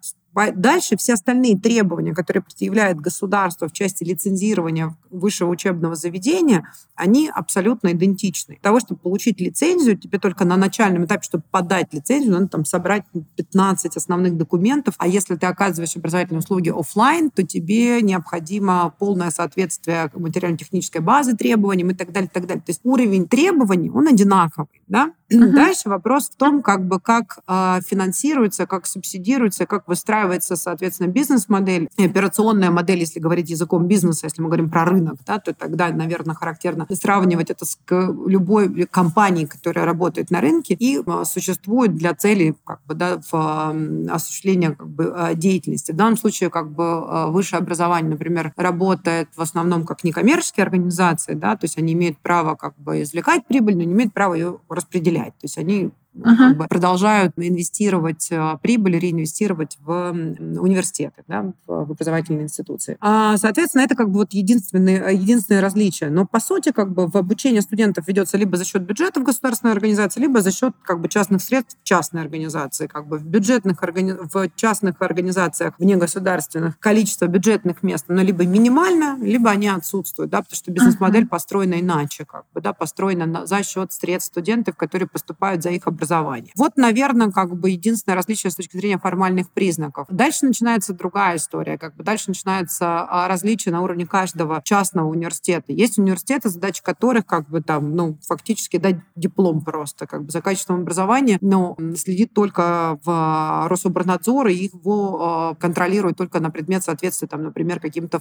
Дальше 0.54 0.97
все 0.97 1.14
остальные 1.14 1.59
требования, 1.59 2.14
которые 2.14 2.42
предъявляет 2.42 3.00
государство 3.00 3.68
в 3.68 3.73
части 3.73 4.04
лицензирования 4.04 4.95
высшего 5.11 5.50
учебного 5.50 5.95
заведения, 5.95 6.71
они 6.95 7.30
абсолютно 7.33 7.92
идентичны. 7.92 8.54
Для 8.54 8.62
того, 8.62 8.80
чтобы 8.80 9.00
получить 9.00 9.40
лицензию, 9.40 9.97
тебе 9.97 10.18
только 10.18 10.45
на 10.45 10.57
начальном 10.57 11.04
этапе, 11.04 11.23
чтобы 11.23 11.45
подать 11.50 11.92
лицензию, 11.92 12.33
надо 12.33 12.49
там 12.49 12.64
собрать 12.64 13.04
15 13.37 13.97
основных 13.97 14.37
документов. 14.37 14.95
А 14.99 15.09
если 15.09 15.37
ты 15.37 15.47
оказываешь 15.47 15.97
образовательные 15.97 16.40
услуги 16.40 16.71
офлайн, 16.71 17.30
то 17.30 17.42
тебе 17.42 18.00
необходимо 18.02 18.95
полное 18.99 19.30
соответствие 19.30 20.11
материально-технической 20.14 21.00
базы 21.00 21.37
требованиям 21.37 21.90
и 21.90 21.95
так 21.95 22.12
далее, 22.12 22.28
и 22.28 22.33
так 22.33 22.47
далее. 22.47 22.62
То 22.62 22.71
есть 22.71 22.80
уровень 22.85 23.26
требований, 23.26 23.90
он 23.90 24.09
одинаковый. 24.09 24.83
Да? 24.87 25.12
Uh-huh. 25.30 25.52
Дальше 25.52 25.90
вопрос 25.90 26.30
в 26.30 26.37
том, 26.37 26.62
как 26.62 26.87
бы 26.87 27.00
как 27.00 27.40
э, 27.47 27.80
финансируется, 27.87 28.66
как 28.66 28.87
субсидируется, 28.87 29.66
как 29.66 29.87
выстраивается, 29.87 30.56
соответственно, 30.56 31.08
бизнес-модель 31.08 31.90
операционная 31.99 32.70
модель, 32.70 33.00
если 33.00 33.20
говорить 33.20 33.50
языком 33.50 33.87
бизнеса, 33.87 34.25
если 34.25 34.40
мы 34.40 34.49
говорим 34.49 34.70
про 34.70 34.87
рынок, 34.87 35.16
да, 35.26 35.38
то 35.38 35.52
тогда, 35.52 35.90
наверное, 35.90 36.35
характерно 36.35 36.87
сравнивать 36.90 37.50
это 37.50 37.66
с 37.66 37.78
любой 37.90 38.87
компанией, 38.90 39.47
которая 39.47 39.85
работает 39.85 40.30
на 40.30 40.40
рынке 40.40 40.75
и 40.75 40.99
э, 40.99 41.25
существует 41.26 41.94
для 41.94 42.14
цели 42.14 42.54
как 42.64 42.80
бы, 42.87 42.94
да, 42.94 43.20
в, 43.30 43.35
э, 43.35 44.08
осуществления 44.11 44.70
как 44.70 44.88
бы, 44.88 45.14
э, 45.14 45.35
деятельности. 45.35 45.92
В 45.92 45.97
данном 45.97 46.16
случае 46.16 46.49
как 46.49 46.70
бы 46.70 46.85
э, 46.85 47.26
высшее 47.26 47.61
образование, 47.61 48.11
например, 48.11 48.54
работает 48.56 49.28
в 49.37 49.42
основном 49.42 49.85
как 49.85 50.04
некоммерческие 50.04 50.64
организации, 50.64 51.35
да, 51.35 51.54
то 51.56 51.66
есть 51.66 51.76
они 51.76 51.92
имеют 51.92 52.16
право 52.16 52.54
как 52.54 52.78
бы 52.78 53.02
извлекать 53.02 53.47
прибыль, 53.47 53.76
но 53.76 53.82
не 53.82 53.92
имеют 53.92 54.14
права 54.14 54.32
ее 54.32 54.58
распределять. 54.70 55.17
То 55.26 55.32
есть 55.42 55.58
они 55.58 55.90
uh-huh. 56.18 56.37
как 56.37 56.56
бы 56.56 56.66
продолжают 56.66 57.32
инвестировать 57.37 58.28
э, 58.30 58.58
прибыль, 58.62 58.98
реинвестировать 58.98 59.78
в 59.80 60.10
университеты, 60.10 61.25
да, 61.26 61.52
в 61.66 61.92
образовательные 61.92 62.44
институции. 62.44 62.96
А, 63.00 63.37
соответственно, 63.37 63.82
это 63.82 63.94
как 63.94 64.10
бы 64.10 64.18
вот 64.18 64.32
единственное, 64.32 65.10
единственное 65.10 65.60
различие. 65.60 66.10
Но 66.10 66.26
по 66.26 66.40
сути, 66.40 66.72
как 66.72 66.92
бы 66.92 67.06
в 67.06 67.16
обучение 67.16 67.62
студентов 67.62 68.06
ведется 68.08 68.37
либо 68.37 68.56
за 68.56 68.64
счет 68.64 68.82
бюджетов 68.82 69.22
государственной 69.22 69.72
организации, 69.72 70.20
либо 70.20 70.40
за 70.40 70.52
счет 70.52 70.75
как 70.82 71.00
бы 71.00 71.08
частных 71.08 71.42
средств 71.42 71.76
частной 71.82 72.22
организации. 72.22 72.87
Как 72.87 73.06
бы 73.06 73.18
в 73.18 73.25
бюджетных 73.25 73.82
органи... 73.82 74.12
в 74.12 74.48
частных 74.56 75.00
организациях, 75.00 75.75
в 75.78 75.84
негосударственных, 75.84 76.78
количество 76.78 77.26
бюджетных 77.26 77.82
мест, 77.82 78.06
но 78.08 78.22
либо 78.22 78.44
минимально, 78.44 79.18
либо 79.20 79.50
они 79.50 79.68
отсутствуют, 79.68 80.30
да, 80.30 80.38
потому 80.38 80.56
что 80.56 80.70
бизнес-модель 80.70 81.25
uh-huh. 81.25 81.28
построена 81.28 81.80
иначе, 81.80 82.25
как 82.25 82.44
бы, 82.52 82.60
да, 82.60 82.72
построена 82.72 83.26
на, 83.26 83.46
за 83.46 83.62
счет 83.62 83.92
средств 83.92 84.32
студентов, 84.32 84.76
которые 84.76 85.08
поступают 85.08 85.62
за 85.62 85.70
их 85.70 85.87
образование 85.87 86.07
образования. 86.08 86.50
Вот, 86.56 86.76
наверное, 86.76 87.30
как 87.30 87.54
бы 87.54 87.70
единственное 87.70 88.16
различие 88.16 88.50
с 88.50 88.56
точки 88.56 88.76
зрения 88.76 88.98
формальных 88.98 89.50
признаков. 89.50 90.06
Дальше 90.10 90.46
начинается 90.46 90.94
другая 90.94 91.36
история. 91.36 91.78
Как 91.78 91.94
бы 91.94 92.02
дальше 92.02 92.24
начинается 92.28 93.02
а, 93.02 93.28
различие 93.28 93.72
на 93.72 93.82
уровне 93.82 94.06
каждого 94.06 94.62
частного 94.64 95.08
университета. 95.08 95.72
Есть 95.72 95.98
университеты, 95.98 96.48
задача 96.48 96.82
которых 96.82 97.26
как 97.26 97.48
бы 97.48 97.60
там, 97.62 97.94
ну, 97.94 98.18
фактически 98.26 98.78
дать 98.78 98.96
диплом 99.16 99.62
просто, 99.62 100.06
как 100.06 100.24
бы 100.24 100.30
за 100.30 100.40
качеством 100.40 100.80
образования, 100.80 101.38
но 101.40 101.76
следит 101.96 102.32
только 102.32 102.98
в 103.04 103.10
а, 103.10 103.68
Рособорнадзор 103.68 104.48
и 104.48 104.70
его 104.72 105.18
а, 105.20 105.54
контролирует 105.54 106.16
только 106.16 106.40
на 106.40 106.50
предмет 106.50 106.82
соответствия, 106.84 107.28
там, 107.28 107.42
например, 107.42 107.80
каким-то 107.80 108.20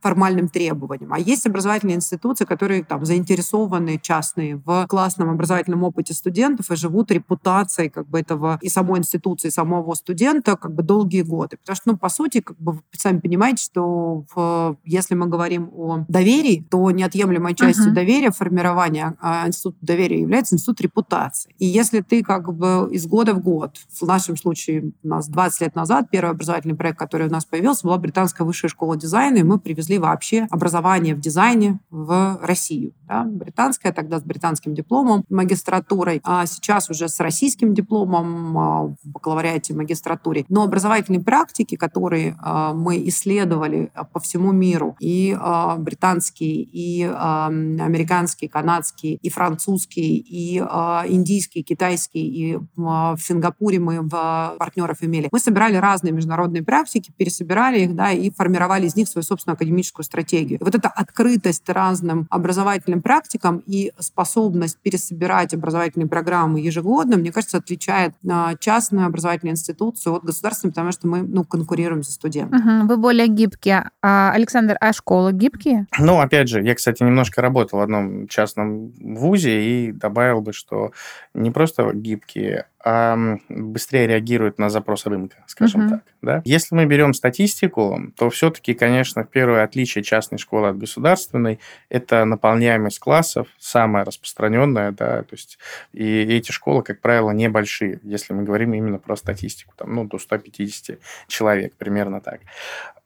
формальным 0.00 0.48
требованиям. 0.48 1.12
А 1.12 1.18
есть 1.18 1.46
образовательные 1.46 1.96
институции, 1.96 2.44
которые 2.44 2.84
там 2.84 3.04
заинтересованы 3.04 3.98
частные 4.02 4.56
в 4.56 4.86
классном 4.88 5.30
образовательном 5.30 5.84
опыте 5.84 6.14
студентов 6.14 6.70
и 6.70 6.76
живут 6.76 7.10
репутацией 7.20 7.88
как 7.88 8.08
бы 8.08 8.18
этого 8.18 8.58
и 8.60 8.68
самой 8.68 8.98
институции, 8.98 9.48
и 9.48 9.50
самого 9.50 9.94
студента 9.94 10.56
как 10.56 10.74
бы 10.74 10.82
долгие 10.82 11.22
годы. 11.22 11.56
Потому 11.56 11.76
что, 11.76 11.90
ну, 11.90 11.96
по 11.96 12.08
сути, 12.08 12.40
как 12.40 12.56
бы 12.58 12.72
вы 12.72 12.80
сами 12.92 13.20
понимаете, 13.20 13.64
что 13.64 14.24
в, 14.34 14.76
если 14.84 15.14
мы 15.14 15.26
говорим 15.26 15.70
о 15.74 16.04
доверии, 16.08 16.66
то 16.70 16.90
неотъемлемой 16.90 17.54
частью 17.54 17.90
uh-huh. 17.90 17.94
доверия, 17.94 18.30
формирования 18.30 19.14
а 19.20 19.46
института 19.46 19.78
доверия 19.80 20.20
является 20.20 20.54
институт 20.54 20.80
репутации. 20.80 21.54
И 21.58 21.66
если 21.66 22.00
ты 22.00 22.22
как 22.22 22.52
бы 22.54 22.88
из 22.90 23.06
года 23.06 23.34
в 23.34 23.40
год, 23.40 23.76
в 24.00 24.06
нашем 24.06 24.36
случае 24.36 24.92
у 25.02 25.08
нас 25.08 25.28
20 25.28 25.60
лет 25.60 25.74
назад 25.74 26.06
первый 26.10 26.30
образовательный 26.30 26.74
проект, 26.74 26.98
который 26.98 27.28
у 27.28 27.30
нас 27.30 27.44
появился, 27.44 27.86
была 27.86 27.98
британская 27.98 28.44
высшая 28.44 28.68
школа 28.68 28.96
дизайна, 28.96 29.38
и 29.38 29.42
мы 29.42 29.58
привезли 29.58 29.98
вообще 29.98 30.46
образование 30.50 31.14
в 31.14 31.20
дизайне 31.20 31.80
в 31.90 32.38
Россию. 32.42 32.92
Да? 33.06 33.24
Британская 33.24 33.92
тогда 33.92 34.18
с 34.18 34.22
британским 34.22 34.74
дипломом, 34.74 35.24
магистратурой, 35.28 36.20
а 36.24 36.46
сейчас 36.46 36.90
уже 36.90 36.99
с 37.08 37.20
российским 37.20 37.74
дипломом 37.74 38.58
а, 38.58 38.82
в 38.86 38.96
бакалавриате, 39.04 39.74
магистратуре. 39.74 40.44
Но 40.48 40.62
образовательные 40.62 41.22
практики, 41.22 41.76
которые 41.76 42.36
а, 42.40 42.72
мы 42.72 43.06
исследовали 43.08 43.90
а, 43.94 44.04
по 44.04 44.20
всему 44.20 44.52
миру, 44.52 44.96
и 45.00 45.36
британские, 45.78 46.62
и 46.62 47.02
американские, 47.02 48.50
канадские, 48.50 49.14
и 49.14 49.30
французские, 49.30 50.16
и 50.16 50.58
индийские, 50.58 51.64
китайские, 51.64 52.24
и 52.24 52.58
в 52.76 53.18
Сингапуре 53.20 53.78
мы 53.78 54.00
в 54.02 54.54
партнеров 54.58 55.02
имели. 55.02 55.28
Мы 55.30 55.38
собирали 55.38 55.76
разные 55.76 56.12
международные 56.12 56.62
практики, 56.62 57.12
пересобирали 57.16 57.80
их, 57.80 57.94
да, 57.94 58.12
и 58.12 58.30
формировали 58.30 58.86
из 58.86 58.96
них 58.96 59.08
свою 59.08 59.24
собственную 59.24 59.54
академическую 59.56 60.04
стратегию. 60.04 60.58
И 60.60 60.64
вот 60.64 60.74
эта 60.74 60.88
открытость 60.88 61.68
разным 61.68 62.26
образовательным 62.30 63.02
практикам 63.02 63.62
и 63.66 63.92
способность 63.98 64.78
пересобирать 64.82 65.54
образовательные 65.54 66.08
программы 66.08 66.60
ежегодно 66.60 66.89
угодно, 66.90 67.16
мне 67.16 67.32
кажется, 67.32 67.58
отличает 67.58 68.14
частную 68.58 69.06
образовательную 69.06 69.52
институцию 69.52 70.16
от 70.16 70.24
государственной, 70.24 70.72
потому 70.72 70.92
что 70.92 71.06
мы 71.06 71.22
ну, 71.22 71.44
конкурируем 71.44 72.02
за 72.02 72.12
студентов. 72.12 72.60
Угу, 72.60 72.86
вы 72.86 72.96
более 72.96 73.28
гибкие. 73.28 73.90
А, 74.02 74.32
Александр, 74.32 74.76
а 74.80 74.92
школы 74.92 75.32
гибкие? 75.32 75.86
Ну, 75.98 76.20
опять 76.20 76.48
же, 76.48 76.62
я, 76.62 76.74
кстати, 76.74 77.02
немножко 77.02 77.40
работал 77.40 77.78
в 77.78 77.82
одном 77.82 78.28
частном 78.28 78.92
вузе 78.98 79.62
и 79.62 79.92
добавил 79.92 80.40
бы, 80.40 80.52
что 80.52 80.92
не 81.34 81.50
просто 81.50 81.92
гибкие, 81.92 82.66
быстрее 82.84 84.06
реагирует 84.06 84.58
на 84.58 84.70
запрос 84.70 85.04
рынка, 85.06 85.36
скажем 85.46 85.82
uh-huh. 85.82 85.90
так. 85.90 86.00
Да? 86.22 86.42
Если 86.44 86.74
мы 86.74 86.86
берем 86.86 87.12
статистику, 87.12 88.00
то 88.16 88.30
все-таки, 88.30 88.72
конечно, 88.74 89.24
первое 89.24 89.64
отличие 89.64 90.02
частной 90.02 90.38
школы 90.38 90.68
от 90.68 90.78
государственной– 90.78 91.60
это 91.90 92.24
наполняемость 92.24 92.98
классов, 92.98 93.48
самая 93.58 94.04
распространенная, 94.04 94.92
да, 94.92 95.22
то 95.22 95.32
есть 95.32 95.58
и 95.92 96.22
эти 96.22 96.52
школы, 96.52 96.82
как 96.82 97.00
правило, 97.00 97.30
небольшие, 97.32 98.00
если 98.02 98.32
мы 98.32 98.44
говорим 98.44 98.72
именно 98.72 98.98
про 98.98 99.16
статистику, 99.16 99.74
там, 99.76 99.94
ну, 99.94 100.04
до 100.04 100.18
150 100.18 100.98
человек, 101.28 101.74
примерно 101.76 102.20
так. 102.20 102.40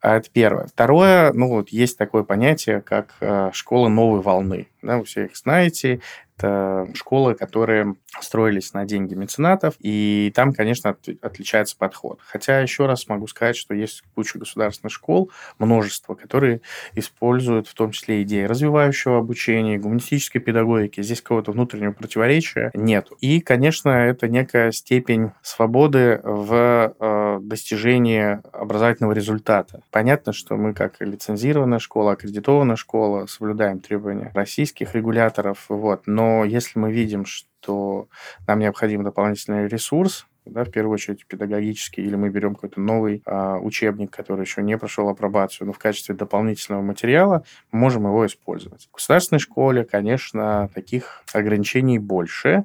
А 0.04 0.16
это 0.16 0.28
первое. 0.30 0.66
Второе, 0.66 1.32
ну 1.32 1.48
вот 1.48 1.70
есть 1.70 1.96
такое 1.96 2.24
понятие, 2.24 2.82
как 2.82 3.14
э, 3.20 3.50
школа 3.54 3.88
новой 3.88 4.20
волны. 4.20 4.68
Да, 4.82 4.98
вы 4.98 5.04
все 5.04 5.24
их 5.24 5.34
знаете. 5.34 6.02
Это 6.36 6.88
школы, 6.94 7.34
которые 7.34 7.94
строились 8.20 8.72
на 8.74 8.84
деньги 8.84 9.14
меценатов, 9.14 9.74
и 9.78 10.32
там, 10.34 10.52
конечно, 10.52 10.90
от, 10.90 11.08
отличается 11.22 11.76
подход. 11.76 12.20
Хотя, 12.26 12.60
еще 12.60 12.86
раз 12.86 13.08
могу 13.08 13.26
сказать, 13.26 13.56
что 13.56 13.74
есть 13.74 14.02
куча 14.14 14.38
государственных 14.38 14.92
школ, 14.92 15.30
множество, 15.58 16.14
которые 16.14 16.60
используют 16.94 17.68
в 17.68 17.74
том 17.74 17.92
числе 17.92 18.22
идеи 18.22 18.44
развивающего 18.44 19.18
обучения, 19.18 19.78
гуманистической 19.78 20.40
педагогики. 20.40 21.02
Здесь 21.02 21.22
какого-то 21.22 21.52
внутреннего 21.52 21.92
противоречия 21.92 22.70
нет. 22.74 23.08
И, 23.20 23.40
конечно, 23.40 23.90
это 23.90 24.28
некая 24.28 24.72
степень 24.72 25.32
свободы 25.42 26.20
в 26.22 26.94
э, 26.98 27.38
достижении 27.42 28.40
образовательного 28.52 29.12
результата. 29.12 29.82
Понятно, 29.90 30.32
что 30.32 30.56
мы 30.56 30.74
как 30.74 30.96
лицензированная 31.00 31.78
школа, 31.78 32.12
аккредитованная 32.12 32.76
школа 32.76 33.26
соблюдаем 33.26 33.80
требования 33.80 34.30
российских 34.34 34.94
регуляторов, 34.94 35.66
вот. 35.68 36.06
но 36.06 36.23
если 36.44 36.78
мы 36.78 36.92
видим, 36.92 37.24
что 37.24 38.08
нам 38.46 38.58
необходим 38.58 39.04
дополнительный 39.04 39.68
ресурс, 39.68 40.26
да, 40.46 40.64
в 40.64 40.70
первую 40.70 40.94
очередь 40.94 41.26
педагогический, 41.26 42.02
или 42.02 42.16
мы 42.16 42.28
берем 42.28 42.54
какой-то 42.54 42.80
новый 42.80 43.22
а, 43.24 43.58
учебник, 43.58 44.10
который 44.10 44.42
еще 44.42 44.62
не 44.62 44.76
прошел 44.76 45.08
апробацию, 45.08 45.66
но 45.66 45.72
в 45.72 45.78
качестве 45.78 46.14
дополнительного 46.14 46.82
материала 46.82 47.44
можем 47.72 48.04
его 48.04 48.26
использовать. 48.26 48.88
В 48.90 48.94
государственной 48.94 49.38
школе, 49.38 49.84
конечно, 49.84 50.68
таких 50.74 51.22
ограничений 51.32 51.98
больше, 51.98 52.64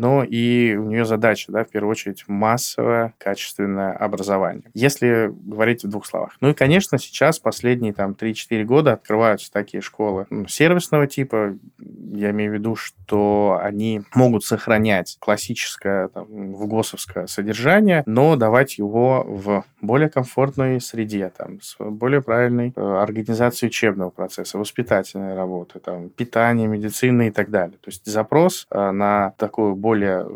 но 0.00 0.24
и 0.24 0.74
у 0.76 0.84
нее 0.84 1.04
задача, 1.04 1.52
да, 1.52 1.64
в 1.64 1.68
первую 1.68 1.90
очередь, 1.90 2.24
массовое, 2.26 3.14
качественное 3.18 3.92
образование. 3.92 4.64
Если 4.74 5.32
говорить 5.32 5.84
в 5.84 5.88
двух 5.88 6.06
словах. 6.06 6.36
Ну 6.40 6.50
и, 6.50 6.54
конечно, 6.54 6.98
сейчас 6.98 7.38
последние 7.38 7.92
там 7.92 8.12
3-4 8.12 8.64
года 8.64 8.92
открываются 8.92 9.52
такие 9.52 9.80
школы 9.80 10.26
сервисного 10.48 11.06
типа. 11.06 11.56
Я 11.78 12.30
имею 12.30 12.50
в 12.50 12.54
виду, 12.54 12.76
что 12.76 13.58
они 13.62 14.02
могут 14.14 14.44
сохранять 14.44 15.16
классическое 15.18 16.08
там, 16.08 16.26
в 16.52 16.66
ГОСовское 16.66 17.26
содержание, 17.26 18.02
но 18.06 18.36
давать 18.36 18.78
его 18.78 19.24
в 19.26 19.64
более 19.80 20.08
комфортной 20.08 20.80
среде, 20.80 21.32
там, 21.36 21.60
с 21.60 21.76
более 21.78 22.22
правильной 22.22 22.72
э, 22.74 22.80
организацией 22.80 23.68
учебного 23.68 24.10
процесса, 24.10 24.58
воспитательной 24.58 25.34
работы, 25.34 25.78
там, 25.80 26.08
питания, 26.08 26.66
медицины 26.66 27.28
и 27.28 27.30
так 27.30 27.50
далее. 27.50 27.76
То 27.80 27.88
есть 27.88 28.04
запрос 28.06 28.66
э, 28.70 28.90
на 28.90 29.34
такую 29.38 29.74
более 29.82 30.26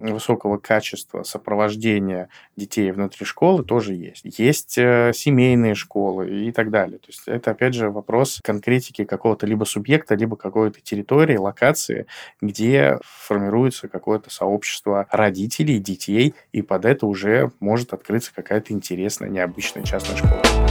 высокого 0.00 0.56
качества 0.56 1.22
сопровождения 1.22 2.28
детей 2.56 2.90
внутри 2.90 3.24
школы 3.26 3.62
тоже 3.62 3.94
есть. 3.94 4.24
Есть 4.38 4.78
э, 4.78 5.12
семейные 5.14 5.74
школы 5.74 6.46
и 6.46 6.52
так 6.52 6.70
далее. 6.70 6.98
То 6.98 7.08
есть 7.08 7.22
это, 7.26 7.52
опять 7.52 7.74
же, 7.74 7.90
вопрос 7.90 8.40
конкретики 8.42 9.04
какого-то 9.04 9.46
либо 9.46 9.64
субъекта, 9.64 10.14
либо 10.14 10.36
какой-то 10.36 10.80
территории, 10.80 11.36
локации, 11.36 12.06
где 12.40 12.98
формируется 13.04 13.88
какое-то 13.88 14.30
сообщество 14.30 15.06
родителей, 15.10 15.78
детей, 15.78 16.34
и 16.52 16.62
под 16.62 16.86
это 16.86 17.06
уже 17.06 17.52
может 17.60 17.92
открыться 17.92 18.32
какая-то 18.34 18.72
интересная, 18.72 19.28
необычная 19.28 19.84
частная 19.84 20.16
школа. 20.16 20.63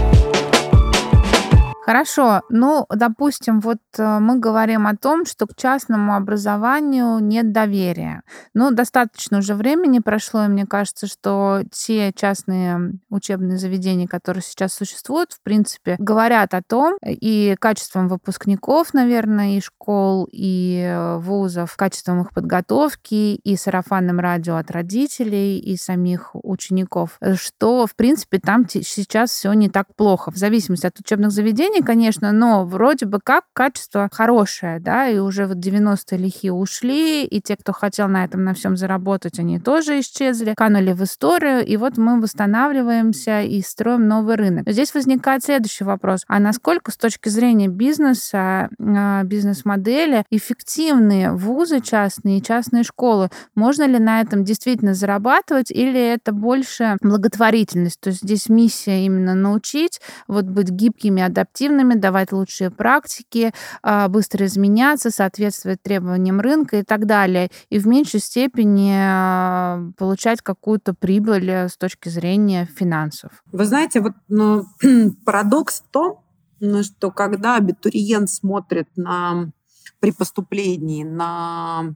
Хорошо. 1.85 2.43
Ну, 2.49 2.85
допустим, 2.89 3.59
вот 3.59 3.79
э, 3.97 4.19
мы 4.19 4.39
говорим 4.39 4.87
о 4.87 4.95
том, 4.95 5.25
что 5.25 5.47
к 5.47 5.55
частному 5.55 6.15
образованию 6.15 7.19
нет 7.19 7.51
доверия. 7.51 8.21
Ну, 8.53 8.71
достаточно 8.71 9.39
уже 9.39 9.53
времени 9.53 9.99
прошло, 9.99 10.45
и 10.45 10.47
мне 10.47 10.65
кажется, 10.65 11.07
что 11.07 11.63
те 11.71 12.13
частные 12.13 12.93
учебные 13.09 13.57
заведения, 13.57 14.07
которые 14.07 14.41
сейчас 14.43 14.73
существуют, 14.73 15.33
в 15.33 15.41
принципе, 15.41 15.97
говорят 15.99 16.53
о 16.53 16.61
том, 16.61 16.95
и 17.05 17.57
качеством 17.59 18.07
выпускников, 18.07 18.93
наверное, 18.93 19.57
и 19.57 19.61
школ, 19.61 20.29
и 20.31 20.81
э, 20.87 21.17
вузов, 21.17 21.75
качеством 21.75 22.21
их 22.21 22.31
подготовки, 22.31 23.35
и 23.35 23.57
сарафанным 23.57 24.21
радио 24.21 24.55
от 24.55 24.71
родителей, 24.71 25.59
и 25.59 25.75
самих 25.75 26.29
учеников, 26.33 27.19
что, 27.35 27.87
в 27.87 27.95
принципе, 27.95 28.39
там 28.39 28.65
сейчас 28.69 29.31
все 29.31 29.51
не 29.51 29.67
так 29.67 29.93
плохо. 29.97 30.31
В 30.31 30.37
зависимости 30.37 30.85
от 30.85 30.97
учебных 30.97 31.31
заведений, 31.31 31.72
изменений, 31.73 31.85
конечно, 31.85 32.31
но 32.31 32.65
вроде 32.65 33.05
бы 33.05 33.19
как 33.23 33.45
качество 33.53 34.09
хорошее, 34.11 34.79
да, 34.79 35.07
и 35.07 35.17
уже 35.17 35.47
вот 35.47 35.57
90-е 35.57 36.17
лихие 36.17 36.53
ушли, 36.53 37.25
и 37.25 37.41
те, 37.41 37.55
кто 37.55 37.73
хотел 37.73 38.07
на 38.07 38.23
этом 38.23 38.43
на 38.43 38.53
всем 38.53 38.77
заработать, 38.77 39.39
они 39.39 39.59
тоже 39.59 39.99
исчезли, 39.99 40.53
канули 40.55 40.93
в 40.93 41.03
историю, 41.03 41.65
и 41.65 41.77
вот 41.77 41.97
мы 41.97 42.21
восстанавливаемся 42.21 43.41
и 43.41 43.61
строим 43.61 44.07
новый 44.07 44.35
рынок. 44.35 44.65
Но 44.65 44.71
здесь 44.71 44.93
возникает 44.93 45.43
следующий 45.43 45.83
вопрос. 45.83 46.23
А 46.27 46.39
насколько 46.39 46.91
с 46.91 46.97
точки 46.97 47.29
зрения 47.29 47.67
бизнеса, 47.67 48.69
а, 48.79 49.23
бизнес-модели 49.23 50.25
эффективные 50.29 51.31
вузы 51.31 51.79
частные 51.79 52.39
и 52.39 52.41
частные 52.41 52.83
школы? 52.83 53.29
Можно 53.55 53.87
ли 53.87 53.99
на 53.99 54.21
этом 54.21 54.43
действительно 54.43 54.93
зарабатывать, 54.93 55.71
или 55.71 55.99
это 55.99 56.31
больше 56.31 56.97
благотворительность? 57.01 57.99
То 57.99 58.09
есть 58.09 58.21
здесь 58.21 58.49
миссия 58.49 59.05
именно 59.05 59.33
научить 59.35 59.99
вот 60.27 60.45
быть 60.45 60.69
гибкими, 60.69 61.21
адаптивными, 61.21 61.62
эффективными, 61.63 61.95
давать 61.95 62.31
лучшие 62.31 62.69
практики, 62.69 63.53
а, 63.81 64.07
быстро 64.07 64.45
изменяться, 64.45 65.11
соответствовать 65.11 65.81
требованиям 65.81 66.39
рынка 66.39 66.77
и 66.77 66.83
так 66.83 67.05
далее. 67.05 67.49
И 67.69 67.79
в 67.79 67.87
меньшей 67.87 68.19
степени 68.19 68.93
а, 68.95 69.81
получать 69.97 70.41
какую-то 70.41 70.93
прибыль 70.93 71.49
э, 71.49 71.69
с 71.69 71.77
точки 71.77 72.09
зрения 72.09 72.65
финансов. 72.65 73.43
Вы 73.51 73.65
знаете, 73.65 74.01
вот 74.01 74.13
ну, 74.27 74.65
парадокс 75.25 75.81
в 75.81 75.91
том, 75.91 76.19
ну, 76.59 76.83
что 76.83 77.11
когда 77.11 77.55
абитуриент 77.55 78.29
смотрит 78.29 78.87
на 78.95 79.51
при 79.99 80.11
поступлении 80.11 81.03
на 81.03 81.95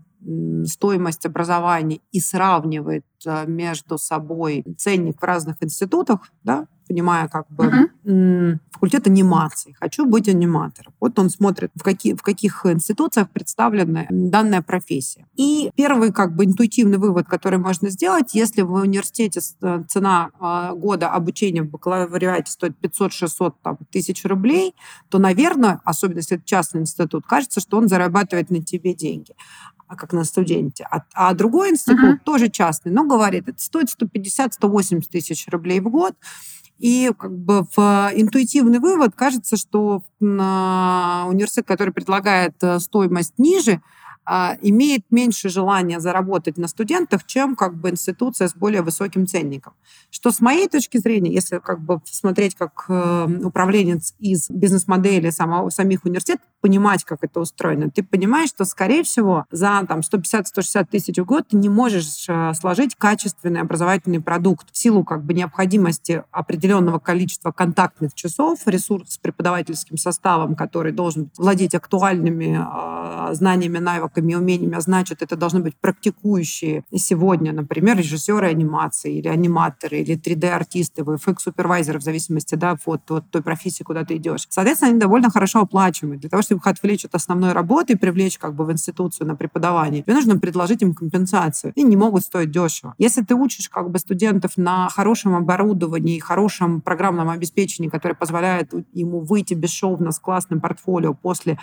стоимость 0.65 1.25
образования 1.25 1.99
и 2.11 2.19
сравнивает 2.19 3.05
э, 3.25 3.45
между 3.47 3.97
собой 3.97 4.63
ценник 4.77 5.21
в 5.21 5.23
разных 5.23 5.57
институтах, 5.61 6.31
да, 6.43 6.67
понимая 6.87 7.27
как 7.27 7.45
бы 7.49 7.89
uh-huh. 8.05 8.59
факультет 8.71 9.07
анимации, 9.07 9.75
хочу 9.79 10.05
быть 10.05 10.27
аниматором. 10.27 10.93
Вот 10.99 11.17
он 11.19 11.29
смотрит, 11.29 11.71
в, 11.75 11.83
какие, 11.83 12.13
в 12.13 12.21
каких 12.21 12.65
институциях 12.65 13.29
представлена 13.29 14.05
данная 14.09 14.61
профессия. 14.61 15.25
И 15.35 15.71
первый 15.75 16.11
как 16.11 16.35
бы 16.35 16.45
интуитивный 16.45 16.97
вывод, 16.97 17.27
который 17.27 17.59
можно 17.59 17.89
сделать, 17.89 18.33
если 18.33 18.61
в 18.61 18.73
университете 18.73 19.41
э, 19.61 19.83
цена 19.87 20.29
а, 20.39 20.73
года 20.73 21.09
обучения 21.09 21.63
в 21.63 21.69
бакалавриате 21.69 22.51
стоит 22.51 22.75
500-600 22.81 23.53
тысяч 23.91 24.25
рублей, 24.25 24.73
то, 25.09 25.19
наверное, 25.19 25.81
особенно 25.83 26.17
если 26.17 26.37
это 26.37 26.45
частный 26.45 26.81
институт, 26.81 27.25
кажется, 27.25 27.59
что 27.59 27.77
он 27.77 27.87
зарабатывает 27.87 28.49
на 28.49 28.63
тебе 28.63 28.93
деньги 28.93 29.33
а 29.87 29.95
как 29.95 30.13
на 30.13 30.23
студенте. 30.25 30.85
А, 30.91 31.03
а 31.13 31.33
другой 31.33 31.71
институт, 31.71 32.19
uh-huh. 32.19 32.23
тоже 32.23 32.49
частный, 32.49 32.91
но 32.91 33.05
говорит, 33.05 33.47
это 33.47 33.61
стоит 33.61 33.87
150-180 33.89 35.03
тысяч 35.09 35.47
рублей 35.47 35.79
в 35.79 35.89
год. 35.89 36.13
И 36.79 37.11
как 37.17 37.35
бы 37.37 37.65
в 37.75 38.11
интуитивный 38.13 38.79
вывод 38.79 39.15
кажется, 39.15 39.57
что 39.57 40.03
университет, 40.19 41.65
который 41.65 41.93
предлагает 41.93 42.55
э, 42.61 42.79
стоимость 42.79 43.33
ниже, 43.37 43.73
а, 43.73 43.79
имеет 44.61 45.05
меньше 45.09 45.49
желания 45.49 45.99
заработать 45.99 46.57
на 46.57 46.67
студентах, 46.67 47.25
чем 47.25 47.55
как 47.55 47.75
бы 47.75 47.89
институция 47.89 48.47
с 48.47 48.55
более 48.55 48.81
высоким 48.81 49.25
ценником. 49.25 49.73
Что 50.09 50.31
с 50.31 50.41
моей 50.41 50.67
точки 50.67 50.97
зрения, 50.97 51.31
если 51.31 51.59
как 51.59 51.79
бы 51.79 52.01
смотреть 52.05 52.55
как 52.55 52.85
э, 52.89 53.27
управленец 53.43 54.13
из 54.19 54.49
бизнес-модели 54.49 55.29
самого, 55.29 55.69
самих 55.69 56.05
университетов, 56.05 56.45
понимать, 56.61 57.03
как 57.03 57.19
это 57.23 57.39
устроено, 57.39 57.89
ты 57.89 58.03
понимаешь, 58.03 58.49
что, 58.49 58.65
скорее 58.65 59.03
всего, 59.03 59.45
за 59.51 59.85
там, 59.87 59.99
150-160 59.99 60.87
тысяч 60.89 61.17
в 61.17 61.25
год 61.25 61.47
ты 61.49 61.57
не 61.57 61.69
можешь 61.69 62.25
э, 62.27 62.53
сложить 62.53 62.95
качественный 62.95 63.61
образовательный 63.61 64.19
продукт 64.19 64.67
в 64.71 64.77
силу 64.77 65.03
как 65.03 65.23
бы 65.23 65.33
необходимости 65.33 66.23
определенного 66.31 66.99
количества 66.99 67.51
контактных 67.51 68.13
часов, 68.13 68.59
ресурс 68.65 69.11
с 69.11 69.17
преподавательским 69.17 69.97
составом, 69.97 70.55
который 70.55 70.91
должен 70.91 71.29
владеть 71.37 71.75
актуальными 71.75 72.59
э, 72.59 73.33
знаниями, 73.33 73.77
навыками, 73.77 74.16
навыками 74.17 74.31
и 74.31 74.35
умениями, 74.35 74.75
а 74.75 74.81
значит, 74.81 75.21
это 75.21 75.35
должны 75.35 75.59
быть 75.59 75.75
практикующие 75.75 76.83
сегодня, 76.95 77.53
например, 77.53 77.97
режиссеры 77.97 78.47
анимации 78.47 79.17
или 79.17 79.27
аниматоры, 79.27 79.99
или 79.99 80.17
3D-артисты, 80.17 81.03
VFX-супервайзеры, 81.03 81.99
в 81.99 82.03
зависимости 82.03 82.55
да, 82.55 82.77
от, 82.85 83.11
от 83.11 83.29
той 83.29 83.41
профессии, 83.41 83.83
куда 83.83 84.03
ты 84.03 84.15
идешь. 84.15 84.47
Соответственно, 84.49 84.91
они 84.91 84.99
довольно 84.99 85.29
хорошо 85.29 85.61
оплачиваемы. 85.61 86.17
Для 86.17 86.29
того, 86.29 86.41
чтобы 86.41 86.59
их 86.59 86.67
отвлечь 86.67 87.05
от 87.05 87.15
основной 87.15 87.53
работы 87.53 87.93
и 87.93 87.95
привлечь 87.95 88.37
как 88.37 88.55
бы 88.55 88.65
в 88.65 88.71
институцию 88.71 89.27
на 89.27 89.35
преподавание, 89.35 90.01
тебе 90.01 90.13
нужно 90.13 90.39
предложить 90.39 90.81
им 90.81 90.93
компенсацию. 90.93 91.73
И 91.75 91.83
не 91.83 91.95
могут 91.95 92.23
стоить 92.23 92.51
дешево. 92.51 92.93
Если 92.97 93.21
ты 93.21 93.35
учишь 93.35 93.69
как 93.69 93.89
бы 93.89 93.99
студентов 93.99 94.57
на 94.57 94.89
хорошем 94.89 95.35
оборудовании, 95.35 96.19
хорошем 96.19 96.81
программном 96.81 97.29
обеспечении, 97.29 97.89
которое 97.89 98.15
позволяет 98.15 98.73
ему 98.93 99.19
выйти 99.19 99.53
бесшовно 99.53 100.11
с 100.11 100.19
классным 100.19 100.59
портфолио 100.59 101.13
после 101.13 101.57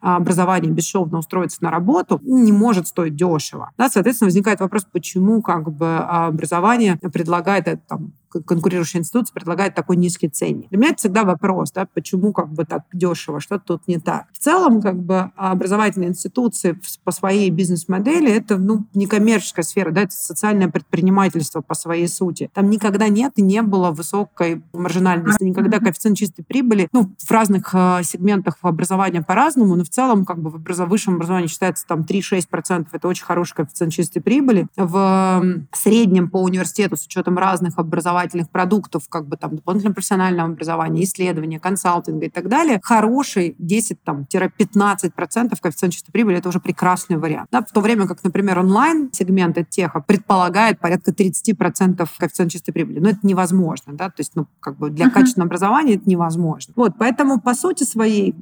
а, 0.00 0.16
образования, 0.16 0.70
бесшовно 0.70 1.18
устроиться 1.18 1.62
на 1.62 1.70
работу, 1.70 1.99
работу, 2.00 2.20
не 2.24 2.52
может 2.52 2.86
стоить 2.88 3.16
дешево. 3.16 3.70
Да, 3.78 3.88
соответственно, 3.88 4.26
возникает 4.26 4.60
вопрос, 4.60 4.86
почему 4.90 5.42
как 5.42 5.70
бы 5.72 5.96
образование 5.98 6.96
предлагает 6.96 7.68
это, 7.68 7.82
там, 7.88 8.12
конкурирующая 8.30 9.00
институция 9.00 9.34
предлагает 9.34 9.74
такой 9.74 9.96
низкий 9.96 10.28
ценник. 10.28 10.68
Для 10.70 10.78
меня 10.78 10.90
это 10.90 10.98
всегда 10.98 11.24
вопрос, 11.24 11.72
да, 11.72 11.86
почему 11.92 12.32
как 12.32 12.48
бы 12.52 12.64
так 12.64 12.84
дешево, 12.92 13.40
что 13.40 13.58
тут 13.58 13.88
не 13.88 13.98
так. 13.98 14.26
В 14.32 14.38
целом, 14.38 14.80
как 14.80 14.96
бы 15.02 15.30
образовательные 15.36 16.10
институции 16.10 16.78
по 17.04 17.10
своей 17.10 17.50
бизнес-модели 17.50 18.30
это 18.30 18.56
ну, 18.56 18.86
не 18.94 19.06
коммерческая 19.06 19.64
сфера, 19.64 19.90
да, 19.90 20.02
это 20.02 20.12
социальное 20.12 20.68
предпринимательство 20.68 21.60
по 21.60 21.74
своей 21.74 22.08
сути. 22.08 22.50
Там 22.54 22.70
никогда 22.70 23.08
нет 23.08 23.32
и 23.36 23.42
не 23.42 23.62
было 23.62 23.90
высокой 23.90 24.62
маржинальности, 24.72 25.42
никогда 25.42 25.78
коэффициент 25.78 26.16
чистой 26.16 26.42
прибыли, 26.42 26.88
ну, 26.92 27.10
в 27.18 27.30
разных 27.30 27.70
э, 27.72 28.00
сегментах 28.04 28.58
образования 28.62 29.22
по-разному, 29.22 29.74
но 29.76 29.84
в 29.84 29.88
целом 29.88 30.24
как 30.24 30.40
бы 30.40 30.50
в 30.50 30.56
образов... 30.56 30.88
высшем 30.88 31.14
образовании 31.14 31.48
считается 31.48 31.86
там 31.86 32.02
3-6%, 32.02 32.88
это 32.92 33.08
очень 33.08 33.24
хороший 33.24 33.54
коэффициент 33.54 33.92
чистой 33.92 34.20
прибыли. 34.20 34.66
В 34.76 35.42
среднем 35.72 36.30
по 36.30 36.38
университету 36.38 36.96
с 36.96 37.06
учетом 37.06 37.38
разных 37.38 37.78
образований 37.78 38.19
образовательных 38.20 38.50
продуктов, 38.50 39.08
как 39.08 39.26
бы 39.26 39.36
там 39.36 39.56
дополнительного 39.56 39.94
профессионального 39.94 40.50
образования, 40.50 41.04
исследования, 41.04 41.58
консалтинга 41.58 42.26
и 42.26 42.30
так 42.30 42.48
далее, 42.48 42.80
хороший 42.82 43.56
10-15% 43.58 45.56
коэффициент 45.60 45.94
чистой 45.94 46.12
прибыли– 46.12 46.36
это 46.38 46.48
уже 46.48 46.60
прекрасный 46.60 47.16
вариант. 47.16 47.48
Да, 47.50 47.62
в 47.62 47.70
то 47.72 47.80
время 47.80 48.06
как, 48.06 48.22
например, 48.22 48.58
онлайн-сегмент 48.58 49.58
теха 49.70 50.00
предполагает 50.00 50.78
порядка 50.78 51.10
30% 51.10 52.08
коэффициент 52.18 52.52
чистой 52.52 52.72
прибыли. 52.72 53.00
Но 53.00 53.10
это 53.10 53.20
невозможно. 53.22 53.94
Да? 53.94 54.08
То 54.08 54.20
есть 54.20 54.32
ну, 54.34 54.46
как 54.60 54.76
бы 54.76 54.90
для 54.90 55.06
uh-huh. 55.06 55.10
качественного 55.10 55.48
образования 55.48 55.94
это 55.94 56.08
невозможно. 56.08 56.72
Вот, 56.76 56.92
поэтому, 56.98 57.40
по 57.40 57.54
сути 57.54 57.84
своей, 57.84 58.34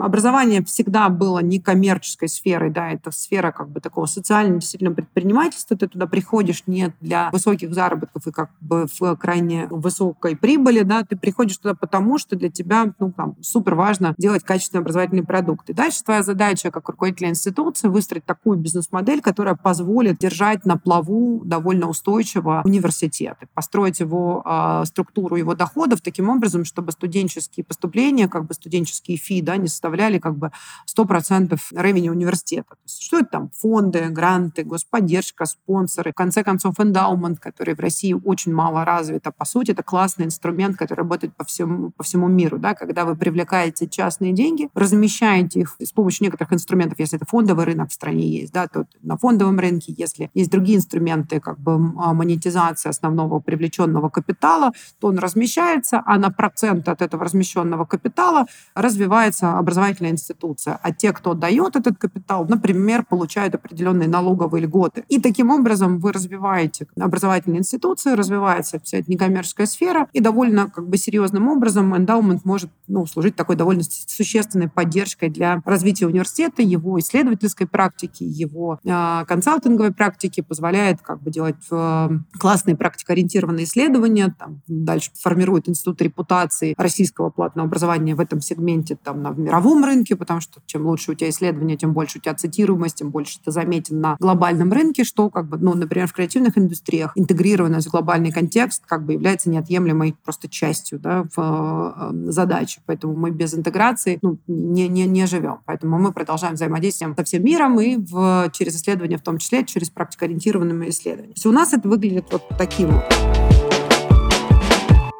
образование 0.00 0.64
всегда 0.64 1.08
было 1.08 1.40
не 1.40 1.60
коммерческой 1.60 2.28
сферой, 2.28 2.70
да, 2.70 2.90
это 2.90 3.10
сфера 3.10 3.52
как 3.52 3.68
бы 3.70 3.80
такого 3.80 4.06
социального 4.06 4.60
действительно 4.60 4.92
предпринимательства. 4.92 5.76
Ты 5.76 5.88
туда 5.88 6.06
приходишь 6.06 6.64
не 6.66 6.92
для 7.00 7.30
высоких 7.30 7.74
заработков 7.74 8.26
и 8.26 8.32
как 8.32 8.50
бы 8.60 8.86
в 8.98 9.13
крайне 9.16 9.66
высокой 9.68 10.36
прибыли, 10.36 10.82
да, 10.82 11.04
ты 11.04 11.16
приходишь 11.16 11.58
туда 11.58 11.74
потому, 11.74 12.18
что 12.18 12.36
для 12.36 12.50
тебя, 12.50 12.92
ну, 12.98 13.12
там, 13.12 13.36
супер 13.42 13.74
важно 13.74 14.14
делать 14.18 14.44
качественные 14.44 14.82
образовательные 14.82 15.24
продукты. 15.24 15.74
Дальше 15.74 16.02
твоя 16.04 16.22
задача, 16.22 16.70
как 16.70 16.88
руководителя 16.88 17.28
институции, 17.28 17.88
выстроить 17.88 18.24
такую 18.24 18.58
бизнес-модель, 18.58 19.20
которая 19.20 19.54
позволит 19.54 20.18
держать 20.18 20.64
на 20.64 20.76
плаву 20.76 21.42
довольно 21.44 21.88
устойчиво 21.88 22.62
университет, 22.64 23.36
построить 23.54 24.00
его 24.00 24.42
э, 24.44 24.84
структуру 24.86 25.36
его 25.36 25.54
доходов 25.54 26.00
таким 26.00 26.28
образом, 26.28 26.64
чтобы 26.64 26.92
студенческие 26.92 27.64
поступления, 27.64 28.28
как 28.28 28.46
бы 28.46 28.54
студенческие 28.54 29.16
фи, 29.16 29.40
да, 29.42 29.56
не 29.56 29.68
составляли 29.68 30.18
как 30.18 30.36
бы 30.36 30.50
100% 30.96 31.58
ревени 31.72 32.08
университета. 32.08 32.70
То 32.70 32.80
есть, 32.84 33.02
что 33.02 33.18
это 33.18 33.28
там? 33.30 33.50
Фонды, 33.60 34.08
гранты, 34.08 34.64
господдержка, 34.64 35.46
спонсоры, 35.46 36.12
в 36.12 36.14
конце 36.14 36.42
концов, 36.42 36.80
эндаумент, 36.80 37.40
который 37.40 37.74
в 37.74 37.80
России 37.80 38.12
очень 38.12 38.52
мало 38.52 38.84
развит 38.84 39.03
развита. 39.04 39.30
По 39.30 39.44
сути, 39.44 39.72
это 39.72 39.82
классный 39.82 40.26
инструмент, 40.26 40.76
который 40.76 41.00
работает 41.00 41.36
по 41.36 41.44
всему, 41.44 41.90
по 41.90 42.02
всему 42.02 42.28
миру. 42.28 42.58
Да? 42.58 42.74
Когда 42.74 43.04
вы 43.04 43.16
привлекаете 43.16 43.86
частные 43.86 44.32
деньги, 44.32 44.68
размещаете 44.74 45.60
их 45.60 45.76
с 45.78 45.92
помощью 45.92 46.24
некоторых 46.24 46.52
инструментов, 46.52 46.98
если 46.98 47.16
это 47.16 47.26
фондовый 47.26 47.64
рынок 47.64 47.90
в 47.90 47.92
стране 47.92 48.28
есть, 48.28 48.52
да, 48.52 48.66
то 48.66 48.86
на 49.02 49.16
фондовом 49.16 49.58
рынке, 49.58 49.94
если 49.96 50.30
есть 50.34 50.50
другие 50.50 50.78
инструменты, 50.78 51.40
как 51.40 51.58
бы 51.58 51.72
а, 51.98 52.14
монетизация 52.14 52.90
основного 52.90 53.40
привлеченного 53.40 54.08
капитала, 54.08 54.72
то 55.00 55.08
он 55.08 55.18
размещается, 55.18 56.02
а 56.04 56.18
на 56.18 56.30
процент 56.30 56.88
от 56.88 57.02
этого 57.02 57.24
размещенного 57.24 57.84
капитала 57.84 58.46
развивается 58.74 59.58
образовательная 59.58 60.12
институция. 60.12 60.78
А 60.82 60.92
те, 60.92 61.12
кто 61.12 61.34
дает 61.34 61.76
этот 61.76 61.98
капитал, 61.98 62.46
например, 62.48 63.04
получают 63.04 63.54
определенные 63.54 64.08
налоговые 64.08 64.64
льготы. 64.64 65.04
И 65.08 65.20
таким 65.20 65.50
образом 65.50 65.98
вы 65.98 66.12
развиваете 66.12 66.86
образовательные 66.98 67.60
институции, 67.60 68.12
развивается 68.12 68.78
вся 68.94 68.98
эта 69.00 69.10
некоммерческая 69.10 69.66
сфера, 69.66 70.08
и 70.12 70.20
довольно 70.20 70.70
как 70.70 70.88
бы 70.88 70.96
серьезным 70.96 71.48
образом 71.48 71.96
эндаумент 71.96 72.44
может 72.44 72.70
ну, 72.86 73.06
служить 73.06 73.36
такой 73.36 73.56
довольно 73.56 73.82
существенной 73.82 74.68
поддержкой 74.68 75.30
для 75.30 75.62
развития 75.64 76.06
университета, 76.06 76.62
его 76.62 76.98
исследовательской 76.98 77.66
практики, 77.66 78.22
его 78.22 78.78
э, 78.84 79.24
консалтинговой 79.26 79.92
практики, 79.92 80.40
позволяет 80.40 81.00
как 81.02 81.22
бы 81.22 81.30
делать 81.30 81.56
э, 81.70 82.08
классные 82.38 82.76
практикоориентированные 82.76 83.64
исследования, 83.64 84.34
там, 84.38 84.62
дальше 84.66 85.10
формирует 85.14 85.68
институт 85.68 86.00
репутации 86.02 86.74
российского 86.76 87.30
платного 87.30 87.66
образования 87.66 88.14
в 88.14 88.20
этом 88.20 88.40
сегменте 88.40 88.96
там, 89.02 89.22
на 89.22 89.30
мировом 89.30 89.84
рынке, 89.84 90.16
потому 90.16 90.40
что 90.40 90.60
чем 90.66 90.86
лучше 90.86 91.12
у 91.12 91.14
тебя 91.14 91.30
исследования, 91.30 91.76
тем 91.76 91.92
больше 91.92 92.18
у 92.18 92.20
тебя 92.20 92.34
цитируемость, 92.34 92.96
тем 92.96 93.10
больше 93.10 93.38
ты 93.44 93.50
заметен 93.50 94.00
на 94.00 94.16
глобальном 94.20 94.72
рынке, 94.72 95.04
что, 95.04 95.30
как 95.30 95.48
бы, 95.48 95.58
ну, 95.58 95.74
например, 95.74 96.06
в 96.06 96.12
креативных 96.12 96.56
индустриях 96.58 97.12
интегрированность 97.16 97.88
в 97.88 97.90
глобальный 97.90 98.30
контекст 98.30 98.83
как 98.86 99.04
бы 99.04 99.14
является 99.14 99.50
неотъемлемой 99.50 100.16
просто 100.24 100.48
частью 100.48 100.98
да, 100.98 101.26
в 101.34 101.94
э, 101.96 102.30
задачи. 102.30 102.80
Поэтому 102.86 103.14
мы 103.14 103.30
без 103.30 103.54
интеграции 103.54 104.18
ну, 104.22 104.38
не, 104.46 104.88
не, 104.88 105.06
не 105.06 105.26
живем. 105.26 105.58
Поэтому 105.64 105.98
мы 105.98 106.12
продолжаем 106.12 106.54
взаимодействие 106.54 107.14
со 107.16 107.24
всем 107.24 107.44
миром 107.44 107.80
и 107.80 107.96
в, 107.96 108.50
через 108.52 108.76
исследования, 108.76 109.18
в 109.18 109.22
том 109.22 109.38
числе 109.38 109.64
через 109.64 109.90
практикоориентированными 109.90 110.88
исследованиями. 110.88 111.34
То 111.34 111.38
есть 111.38 111.46
у 111.46 111.52
нас 111.52 111.72
это 111.72 111.88
выглядит 111.88 112.26
вот 112.30 112.42
таким 112.58 112.90
вот. 112.90 113.43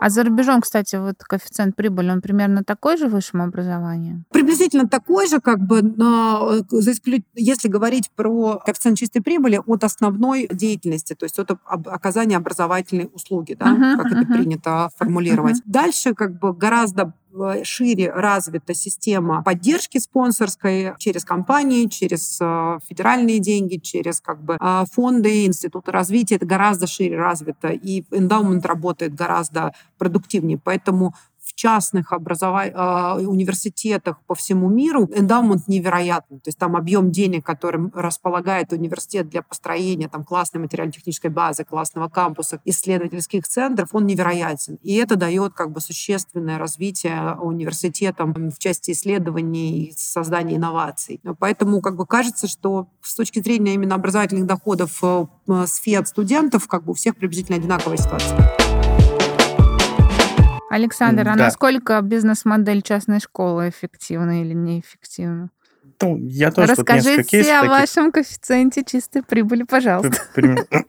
А 0.04 0.10
за 0.10 0.22
рубежом, 0.22 0.60
кстати, 0.60 0.96
вот 0.96 1.16
коэффициент 1.24 1.76
прибыли, 1.76 2.10
он 2.10 2.20
примерно 2.20 2.62
такой 2.62 2.98
же 2.98 3.08
в 3.08 3.12
высшем 3.12 3.40
образовании? 3.40 4.22
Приблизительно 4.30 4.86
такой 4.86 5.26
же, 5.28 5.40
как 5.40 5.60
бы, 5.60 5.80
но 5.80 6.62
за 6.68 6.92
исключ... 6.92 7.22
если 7.34 7.68
говорить 7.68 8.10
про 8.14 8.58
коэффициент 8.58 8.98
чистой 8.98 9.22
прибыли 9.22 9.62
от 9.64 9.82
основной 9.82 10.46
деятельности, 10.52 11.14
то 11.14 11.24
есть 11.24 11.38
от 11.38 11.52
оказания 11.64 12.36
образовательной 12.36 13.08
услуги, 13.14 13.54
да, 13.58 13.64
uh-huh, 13.64 13.96
как 13.96 14.12
uh-huh. 14.12 14.22
это 14.24 14.32
принято 14.34 14.90
формулировать. 14.98 15.60
Uh-huh. 15.60 15.72
Дальше 15.72 16.12
как 16.12 16.38
бы 16.38 16.52
гораздо 16.52 17.14
Э, 17.23 17.23
шире 17.64 18.11
развита 18.11 18.75
система 18.75 19.42
поддержки 19.42 19.99
спонсорской 19.99 20.94
через 20.99 21.25
компании, 21.25 21.87
через 21.87 22.38
э, 22.40 22.79
федеральные 22.88 23.38
деньги, 23.38 23.77
через 23.77 24.20
как 24.20 24.42
бы 24.42 24.57
э, 24.61 24.85
фонды, 24.92 25.47
институты 25.47 25.90
развития. 25.92 26.37
Это 26.37 26.47
гораздо 26.47 26.87
шире 26.87 27.16
развито, 27.16 27.68
и 27.68 28.05
эндаумент 28.11 28.64
работает 28.66 29.14
гораздо 29.14 29.73
продуктивнее. 29.99 30.59
Поэтому 30.62 31.14
в 31.54 31.56
частных 31.56 32.12
образова... 32.12 32.64
А, 32.74 33.14
университетах 33.16 34.20
по 34.26 34.34
всему 34.34 34.68
миру 34.68 35.08
эндаумент 35.14 35.68
невероятный. 35.68 36.38
То 36.38 36.48
есть 36.48 36.58
там 36.58 36.76
объем 36.76 37.10
денег, 37.10 37.44
которым 37.44 37.92
располагает 37.94 38.72
университет 38.72 39.28
для 39.28 39.42
построения 39.42 40.08
там, 40.08 40.24
классной 40.24 40.60
материально-технической 40.60 41.30
базы, 41.30 41.64
классного 41.64 42.08
кампуса, 42.08 42.60
исследовательских 42.64 43.46
центров, 43.46 43.90
он 43.92 44.06
невероятен. 44.06 44.78
И 44.82 44.94
это 44.94 45.16
дает 45.16 45.54
как 45.54 45.70
бы 45.70 45.80
существенное 45.80 46.58
развитие 46.58 47.36
университетам 47.40 48.50
в 48.50 48.58
части 48.58 48.92
исследований 48.92 49.86
и 49.86 49.94
создания 49.96 50.56
инноваций. 50.56 51.20
Поэтому 51.38 51.80
как 51.80 51.96
бы 51.96 52.06
кажется, 52.06 52.46
что 52.48 52.88
с 53.02 53.14
точки 53.14 53.40
зрения 53.40 53.74
именно 53.74 53.94
образовательных 53.94 54.46
доходов 54.46 54.98
э, 55.02 55.26
с 55.46 55.76
фиат 55.76 56.08
студентов 56.08 56.66
как 56.66 56.84
бы 56.84 56.92
у 56.92 56.94
всех 56.94 57.16
приблизительно 57.16 57.58
одинаковая 57.58 57.96
ситуация. 57.96 58.84
Александр, 60.74 61.22
а 61.28 61.37
да. 61.37 61.44
насколько 61.44 62.00
бизнес-модель 62.00 62.82
частной 62.82 63.20
школы 63.20 63.68
эффективна 63.68 64.42
или 64.42 64.54
неэффективна? 64.54 65.50
Ну, 66.00 66.18
я 66.18 66.50
тоже 66.50 66.74
Расскажите 66.74 67.16
тут 67.22 67.26
кейсов 67.26 67.52
о 67.52 67.61
таких. 67.61 67.70
вашем 67.70 68.12
коэффициенте 68.12 68.85
чистой 68.85 69.22
прибыли, 69.22 69.62
пожалуйста. 69.62 70.22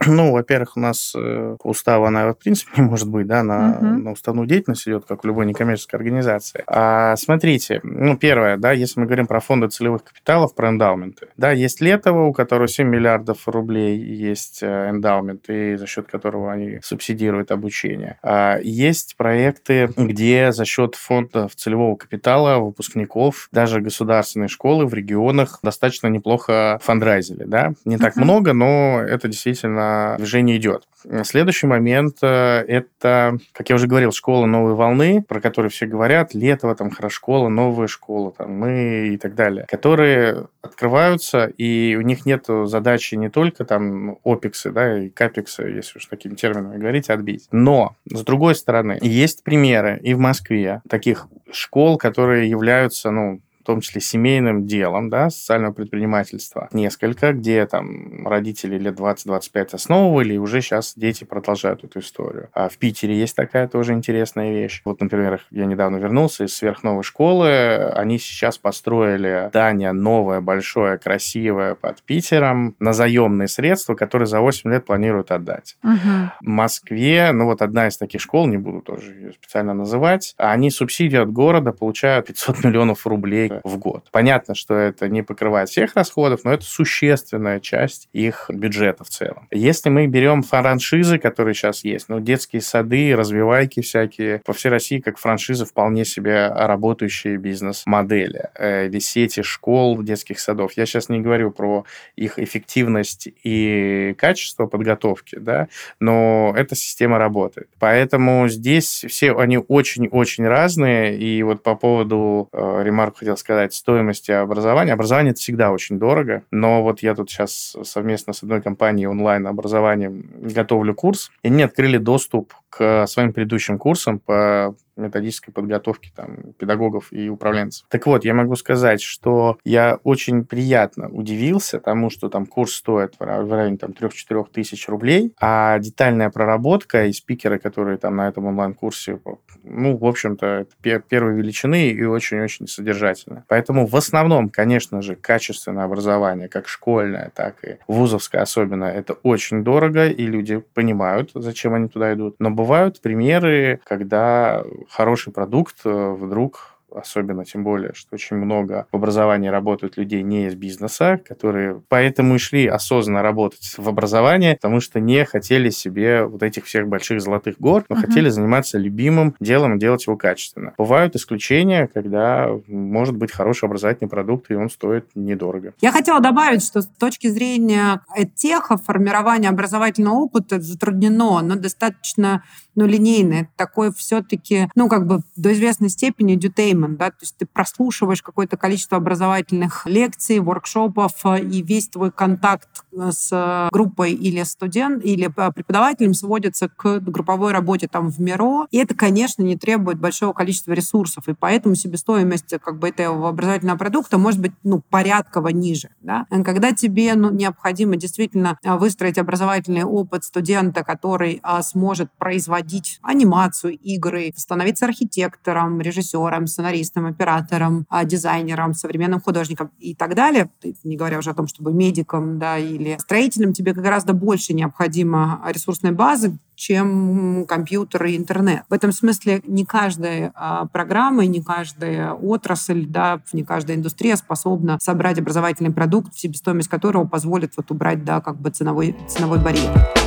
Ну, 0.06 0.32
во-первых, 0.32 0.78
у 0.78 0.80
нас 0.80 1.14
э, 1.16 1.58
устава, 1.64 2.08
она 2.08 2.32
в 2.32 2.36
принципе 2.36 2.82
не 2.82 2.84
может 2.90 3.10
быть, 3.10 3.28
да, 3.28 3.44
на, 3.44 3.78
угу. 3.78 3.86
на 3.86 4.12
уставную 4.12 4.48
деятельность 4.48 4.88
идет, 4.88 5.06
как 5.06 5.24
в 5.24 5.28
любой 5.28 5.46
некоммерческой 5.46 6.00
организации. 6.00 6.64
А 6.68 7.16
смотрите, 7.16 7.80
ну, 7.84 8.18
первое, 8.18 8.58
да, 8.58 8.72
если 8.72 9.00
мы 9.00 9.06
говорим 9.06 9.28
про 9.28 9.40
фонды 9.40 9.68
целевых 9.68 10.04
капиталов, 10.04 10.56
про 10.56 10.70
эндаументы, 10.70 11.28
да, 11.38 11.52
есть 11.52 11.82
Летово, 11.82 12.26
у 12.26 12.34
которого 12.34 12.68
7 12.68 12.88
миллиардов 12.88 13.48
рублей 13.48 13.98
есть 13.98 14.62
э, 14.62 14.90
эндаумент, 14.90 15.50
и 15.50 15.76
за 15.76 15.88
счет 15.88 16.08
которого 16.08 16.52
они 16.52 16.80
субсидируют 16.82 17.52
обучение. 17.52 18.18
А 18.24 18.60
есть 18.62 19.16
проекты, 19.18 19.90
где 19.96 20.52
за 20.52 20.66
счет 20.66 20.96
фондов 20.96 21.56
целевого 21.56 21.96
капитала 21.96 22.60
выпускников 22.60 23.50
даже 23.52 23.82
государственной 23.82 24.48
школы 24.48 24.86
в 24.86 24.94
регионах 24.96 25.60
достаточно 25.62 26.08
неплохо 26.08 26.80
фандрайзили, 26.82 27.44
да. 27.44 27.74
Не 27.86 27.98
так 27.98 28.18
uh-huh. 28.18 28.24
много, 28.24 28.54
но 28.54 29.02
это 29.02 29.28
действительно 29.28 30.16
движение 30.18 30.58
идет. 30.58 30.88
Следующий 31.24 31.68
момент 31.68 32.18
э,– 32.22 32.64
это, 32.68 33.38
как 33.52 33.70
я 33.70 33.76
уже 33.76 33.88
говорил, 33.88 34.12
школа 34.12 34.46
новой 34.46 34.74
волны, 34.74 35.24
про 35.28 35.40
которую 35.40 35.70
все 35.70 35.86
говорят, 35.86 36.34
лето, 36.34 36.74
там, 36.76 36.92
школа, 37.10 37.50
новая 37.50 37.88
школа, 37.88 38.32
там, 38.32 38.52
мы 38.54 39.10
и 39.14 39.18
так 39.18 39.36
далее, 39.36 39.66
которые 39.68 40.48
открываются, 40.62 41.46
и 41.46 41.96
у 41.96 42.02
них 42.02 42.26
нет 42.26 42.46
задачи 42.48 43.16
не 43.16 43.30
только 43.30 43.66
там 43.66 44.18
опексы, 44.24 44.72
да, 44.72 45.04
и 45.04 45.10
капексы, 45.10 45.64
если 45.64 46.00
уж 46.00 46.06
такими 46.08 46.34
терминами 46.34 46.78
говорить, 46.78 47.10
отбить. 47.10 47.48
Но, 47.52 47.96
с 48.10 48.22
другой 48.22 48.56
стороны, 48.56 48.98
есть 49.02 49.44
примеры 49.44 50.00
и 50.02 50.14
в 50.14 50.20
Москве 50.20 50.82
таких 50.90 51.28
школ, 51.52 51.98
которые 51.98 52.50
являются, 52.50 53.12
ну, 53.12 53.42
том 53.66 53.82
числе 53.82 54.02
семейным 54.02 54.66
делом, 54.66 55.10
да, 55.10 55.30
социального 55.30 55.74
предпринимательства. 55.74 56.70
Несколько, 56.72 57.34
где 57.34 57.66
там 57.66 58.28
родители 58.28 58.78
лет 58.78 58.98
20-25 59.00 59.70
основывали, 59.74 60.36
и 60.36 60.38
уже 60.38 60.62
сейчас 60.62 60.94
дети 60.96 61.24
продолжают 61.24 61.84
эту 61.84 62.00
историю. 62.00 62.50
А 62.54 62.70
в 62.70 62.78
Питере 62.78 63.18
есть 63.18 63.36
такая 63.36 63.68
тоже 63.68 63.94
интересная 63.94 64.52
вещь. 64.52 64.82
Вот, 64.86 65.02
например, 65.02 65.42
я 65.52 65.66
недавно 65.66 65.98
вернулся 65.98 66.46
из 66.46 66.56
сверхновой 66.56 67.04
школы, 67.04 67.90
они 67.96 68.20
сейчас 68.20 68.58
построили 68.58 69.48
здание 69.50 69.92
новое, 69.92 70.42
большое, 70.42 70.98
красивое 70.98 71.76
под 71.76 72.02
Питером 72.04 72.76
на 72.80 72.94
заемные 72.94 73.48
средства, 73.48 73.96
которые 73.96 74.28
за 74.28 74.40
8 74.40 74.72
лет 74.72 74.86
планируют 74.86 75.32
отдать. 75.32 75.78
Угу. 75.84 76.32
В 76.42 76.48
Москве, 76.48 77.32
ну 77.32 77.46
вот 77.46 77.62
одна 77.62 77.88
из 77.88 77.98
таких 77.98 78.22
школ, 78.22 78.48
не 78.48 78.58
буду 78.58 78.82
тоже 78.82 79.14
ее 79.14 79.34
специально 79.34 79.74
называть, 79.74 80.34
они 80.38 80.70
субсидию 80.70 81.24
от 81.24 81.32
города 81.32 81.72
получают 81.72 82.28
500 82.28 82.64
миллионов 82.64 83.08
рублей 83.08 83.52
в 83.64 83.78
год. 83.78 84.08
Понятно, 84.12 84.56
что 84.56 84.76
это 84.76 85.10
не 85.10 85.22
покрывает 85.22 85.70
всех 85.70 85.96
расходов, 85.96 86.42
но 86.44 86.54
это 86.54 86.64
существенная 86.64 87.60
часть 87.60 88.10
их 88.14 88.50
бюджета 88.50 89.04
в 89.04 89.10
целом. 89.10 89.48
Если 89.52 89.90
мы 89.90 90.08
берем 90.08 90.44
франшизы, 90.44 91.18
которые 91.18 91.54
сейчас 91.54 91.84
есть, 91.84 92.10
ну, 92.10 92.20
детские 92.20 92.62
сады, 92.62 93.16
развивайки 93.16 93.82
всякие, 93.82 94.42
по 94.46 94.54
всей 94.54 94.70
России 94.70 95.00
как 95.00 95.18
франшизы 95.18 95.66
вполне 95.66 96.06
себе 96.06 96.48
работающие 96.48 97.38
бизнес-модели. 97.38 98.50
Э, 98.58 98.88
или 98.88 99.00
сети 99.00 99.42
школ, 99.42 100.02
детских 100.02 100.40
садов. 100.40 100.74
Я 100.74 100.86
сейчас 100.86 101.10
не 101.10 101.20
говорю 101.20 101.52
про 101.52 101.86
их 102.16 102.40
эффективность 102.40 103.28
и 103.44 104.16
качество 104.18 104.66
подготовки, 104.68 105.38
да, 105.38 105.68
но 106.00 106.54
эта 106.56 106.76
система 106.76 107.18
работает. 107.18 107.70
Поэтому 107.80 108.48
здесь 108.48 109.06
все 109.08 109.36
они 109.36 109.58
очень-очень 109.58 110.48
разные, 110.48 111.18
и 111.18 111.44
вот 111.44 111.64
по 111.64 111.76
поводу 111.76 112.50
э, 112.52 112.82
ремарку 112.84 113.20
хотел 113.20 113.38
сказать, 113.38 113.45
стоимости 113.72 114.32
образования. 114.32 114.94
Образование 114.94 115.32
это 115.32 115.40
всегда 115.40 115.72
очень 115.72 116.00
дорого, 116.00 116.44
но 116.52 116.84
вот 116.84 117.02
я 117.02 117.16
тут 117.16 117.30
сейчас 117.30 117.76
совместно 117.84 118.34
с 118.34 118.44
одной 118.44 118.62
компанией 118.62 119.08
онлайн-образованием 119.08 120.30
готовлю 120.54 120.94
курс, 120.94 121.32
и 121.44 121.48
они 121.48 121.64
открыли 121.64 121.98
доступ 121.98 122.54
к 122.70 123.08
своим 123.08 123.34
предыдущим 123.34 123.78
курсам 123.78 124.20
по 124.20 124.76
методической 124.96 125.54
подготовки 125.54 126.12
там, 126.16 126.54
педагогов 126.58 127.12
и 127.12 127.30
управленцев. 127.30 127.86
Так 127.90 128.06
вот, 128.06 128.26
я 128.26 128.34
могу 128.34 128.56
сказать, 128.56 129.02
что 129.02 129.58
я 129.64 130.00
очень 130.04 130.46
приятно 130.46 131.10
удивился 131.10 131.80
тому, 131.80 132.10
что 132.10 132.30
там 132.30 132.46
курс 132.46 132.74
стоит 132.76 133.16
в 133.20 133.24
районе 133.24 133.78
там, 133.78 133.92
3-4 133.92 134.46
тысяч 134.52 134.88
рублей, 134.88 135.34
а 135.40 135.80
детальная 135.80 136.30
проработка 136.30 137.06
и 137.06 137.14
спикеры, 137.14 137.60
которые 137.60 137.98
там 137.98 138.16
на 138.16 138.28
этом 138.28 138.46
онлайн-курсе, 138.46 139.20
ну, 139.64 139.98
в 139.98 140.06
общем-то, 140.06 140.46
это 140.82 141.00
первой 141.02 141.36
величины 141.36 141.90
и 141.90 142.04
очень-очень 142.04 142.68
содержательно. 142.68 143.44
Поэтому 143.48 143.88
в 143.88 143.96
основном, 143.96 144.50
конечно 144.50 145.02
же, 145.02 145.16
качественное 145.16 145.86
образование, 145.86 146.48
как 146.48 146.68
школьное, 146.68 147.32
так 147.36 147.64
и 147.64 147.78
вузовское 147.88 148.42
особенно, 148.42 148.86
это 148.86 149.14
очень 149.24 149.64
дорого, 149.64 150.08
и 150.08 150.26
люди 150.26 150.64
понимают, 150.74 151.32
зачем 151.34 151.74
они 151.74 151.88
туда 151.88 152.14
идут. 152.14 152.36
Но 152.40 152.52
бывают 152.52 153.02
примеры, 153.02 153.80
когда 153.84 154.64
хороший 154.90 155.34
продукт 155.34 155.82
э, 155.86 156.14
вдруг 156.14 156.75
особенно, 156.96 157.46
тем 157.46 157.64
более, 157.64 157.94
что 157.94 158.16
очень 158.16 158.38
много 158.38 158.88
в 158.92 158.96
образовании 158.96 159.50
работают 159.50 159.98
людей 159.98 160.24
не 160.24 160.48
из 160.48 160.56
бизнеса, 160.56 161.20
которые 161.26 161.82
поэтому 161.88 162.36
и 162.36 162.38
шли 162.38 162.68
осознанно 162.68 163.22
работать 163.22 163.76
в 163.78 163.88
образовании, 163.88 164.54
потому 164.54 164.80
что 164.80 165.00
не 165.00 165.26
хотели 165.26 165.70
себе 165.70 166.26
вот 166.26 166.44
этих 166.44 166.66
всех 166.66 166.88
больших 166.88 167.22
золотых 167.22 167.60
гор, 167.60 167.86
но 167.90 167.96
uh-huh. 167.96 168.02
хотели 168.02 168.30
заниматься 168.30 168.78
любимым 168.78 169.36
делом 169.40 169.76
и 169.76 169.80
делать 169.80 170.06
его 170.06 170.18
качественно. 170.18 170.74
Бывают 170.78 171.16
исключения, 171.16 171.90
когда 171.94 172.50
может 172.68 173.16
быть 173.16 173.32
хороший 173.32 173.66
образовательный 173.66 174.10
продукт, 174.10 174.52
и 174.52 174.56
он 174.56 174.70
стоит 174.70 175.08
недорого. 175.16 175.74
Я 175.82 175.92
хотела 175.92 176.20
добавить, 176.20 176.64
что 176.64 176.82
с 176.82 176.88
точки 176.88 177.28
зрения 177.28 178.02
теха 178.36 178.78
формирование 178.78 179.50
образовательного 179.50 180.16
опыта 180.16 180.60
затруднено, 180.60 181.42
но 181.42 181.56
достаточно 181.56 182.44
ну, 182.76 182.86
линейное. 182.86 183.42
Это 183.42 183.52
такое 183.56 183.92
все-таки, 183.92 184.70
ну, 184.76 184.90
как 184.90 185.08
бы 185.08 185.22
до 185.36 185.54
известной 185.54 185.90
степени 185.90 186.36
дютеймент, 186.36 186.85
да, 186.88 187.10
то 187.10 187.18
есть 187.22 187.36
ты 187.38 187.46
прослушиваешь 187.46 188.22
какое-то 188.22 188.58
количество 188.58 188.98
образовательных 188.98 189.86
лекций, 189.86 190.40
воркшопов, 190.40 191.14
э, 191.26 191.42
и 191.42 191.62
весь 191.62 191.90
твой 191.90 192.12
контакт 192.12 192.70
э, 192.92 193.12
с 193.12 193.70
группой 193.72 194.14
или 194.14 194.44
студент, 194.44 195.04
или 195.04 195.30
э, 195.36 195.52
преподавателем 195.52 196.14
сводится 196.14 196.70
к 196.70 197.00
групповой 197.00 197.52
работе 197.52 197.88
там 197.88 198.10
в 198.10 198.20
МИРО, 198.20 198.68
и 198.72 198.78
это, 198.78 198.96
конечно, 198.96 199.42
не 199.44 199.58
требует 199.58 200.00
большого 200.00 200.34
количества 200.34 200.74
ресурсов, 200.74 201.28
и 201.28 201.34
поэтому 201.34 201.76
себестоимость 201.76 202.54
как 202.64 202.80
бы 202.80 202.90
этого 202.90 203.30
образовательного 203.30 203.78
продукта 203.78 204.18
может 204.18 204.40
быть, 204.40 204.54
ну, 204.64 204.82
порядково 204.90 205.50
ниже, 205.50 205.90
да. 206.02 206.26
Когда 206.30 206.72
тебе, 206.72 207.16
ну, 207.16 207.32
необходимо 207.32 207.96
действительно 207.96 208.58
выстроить 208.64 209.18
образовательный 209.18 209.84
опыт 209.84 210.24
студента, 210.24 210.84
который 210.84 211.40
а, 211.44 211.62
сможет 211.62 212.12
производить 212.18 213.00
анимацию, 213.02 213.78
игры, 213.78 214.32
становиться 214.36 214.86
архитектором, 214.86 215.82
режиссером, 215.82 216.48
сценаристом, 216.48 216.75
оператором, 217.06 217.86
а, 217.90 218.06
дизайнером, 218.06 218.74
современным 218.74 219.22
художником 219.22 219.72
и 219.80 219.96
так 219.96 220.16
далее, 220.16 220.50
не 220.84 220.98
говоря 220.98 221.20
уже 221.20 221.32
о 221.32 221.34
том, 221.34 221.48
чтобы 221.48 221.74
медиком 221.74 222.40
да, 222.40 222.58
или 222.58 222.98
строителем, 223.00 223.54
тебе 223.54 223.74
гораздо 223.74 224.14
больше 224.14 224.54
необходимо 224.54 225.42
ресурсной 225.48 225.92
базы, 225.92 226.38
чем 226.56 227.46
компьютер 227.48 228.06
и 228.06 228.18
интернет. 228.18 228.64
В 228.70 228.74
этом 228.74 228.92
смысле 228.92 229.42
не 229.46 229.66
каждая 229.66 230.32
а, 230.36 230.66
программа 230.66 231.26
не 231.26 231.42
каждая 231.42 232.14
отрасль, 232.14 232.86
да, 232.86 233.22
не 233.34 233.44
каждая 233.44 233.78
индустрия 233.78 234.16
способна 234.16 234.78
собрать 234.82 235.20
образовательный 235.20 235.72
продукт, 235.72 236.16
себестоимость 236.16 236.70
которого 236.70 237.06
позволит 237.06 237.54
вот 237.58 237.72
убрать 237.72 238.04
да, 238.04 238.22
как 238.22 238.40
бы 238.40 238.50
ценовой, 238.50 238.96
ценовой 239.08 239.40
барьер. 239.40 240.05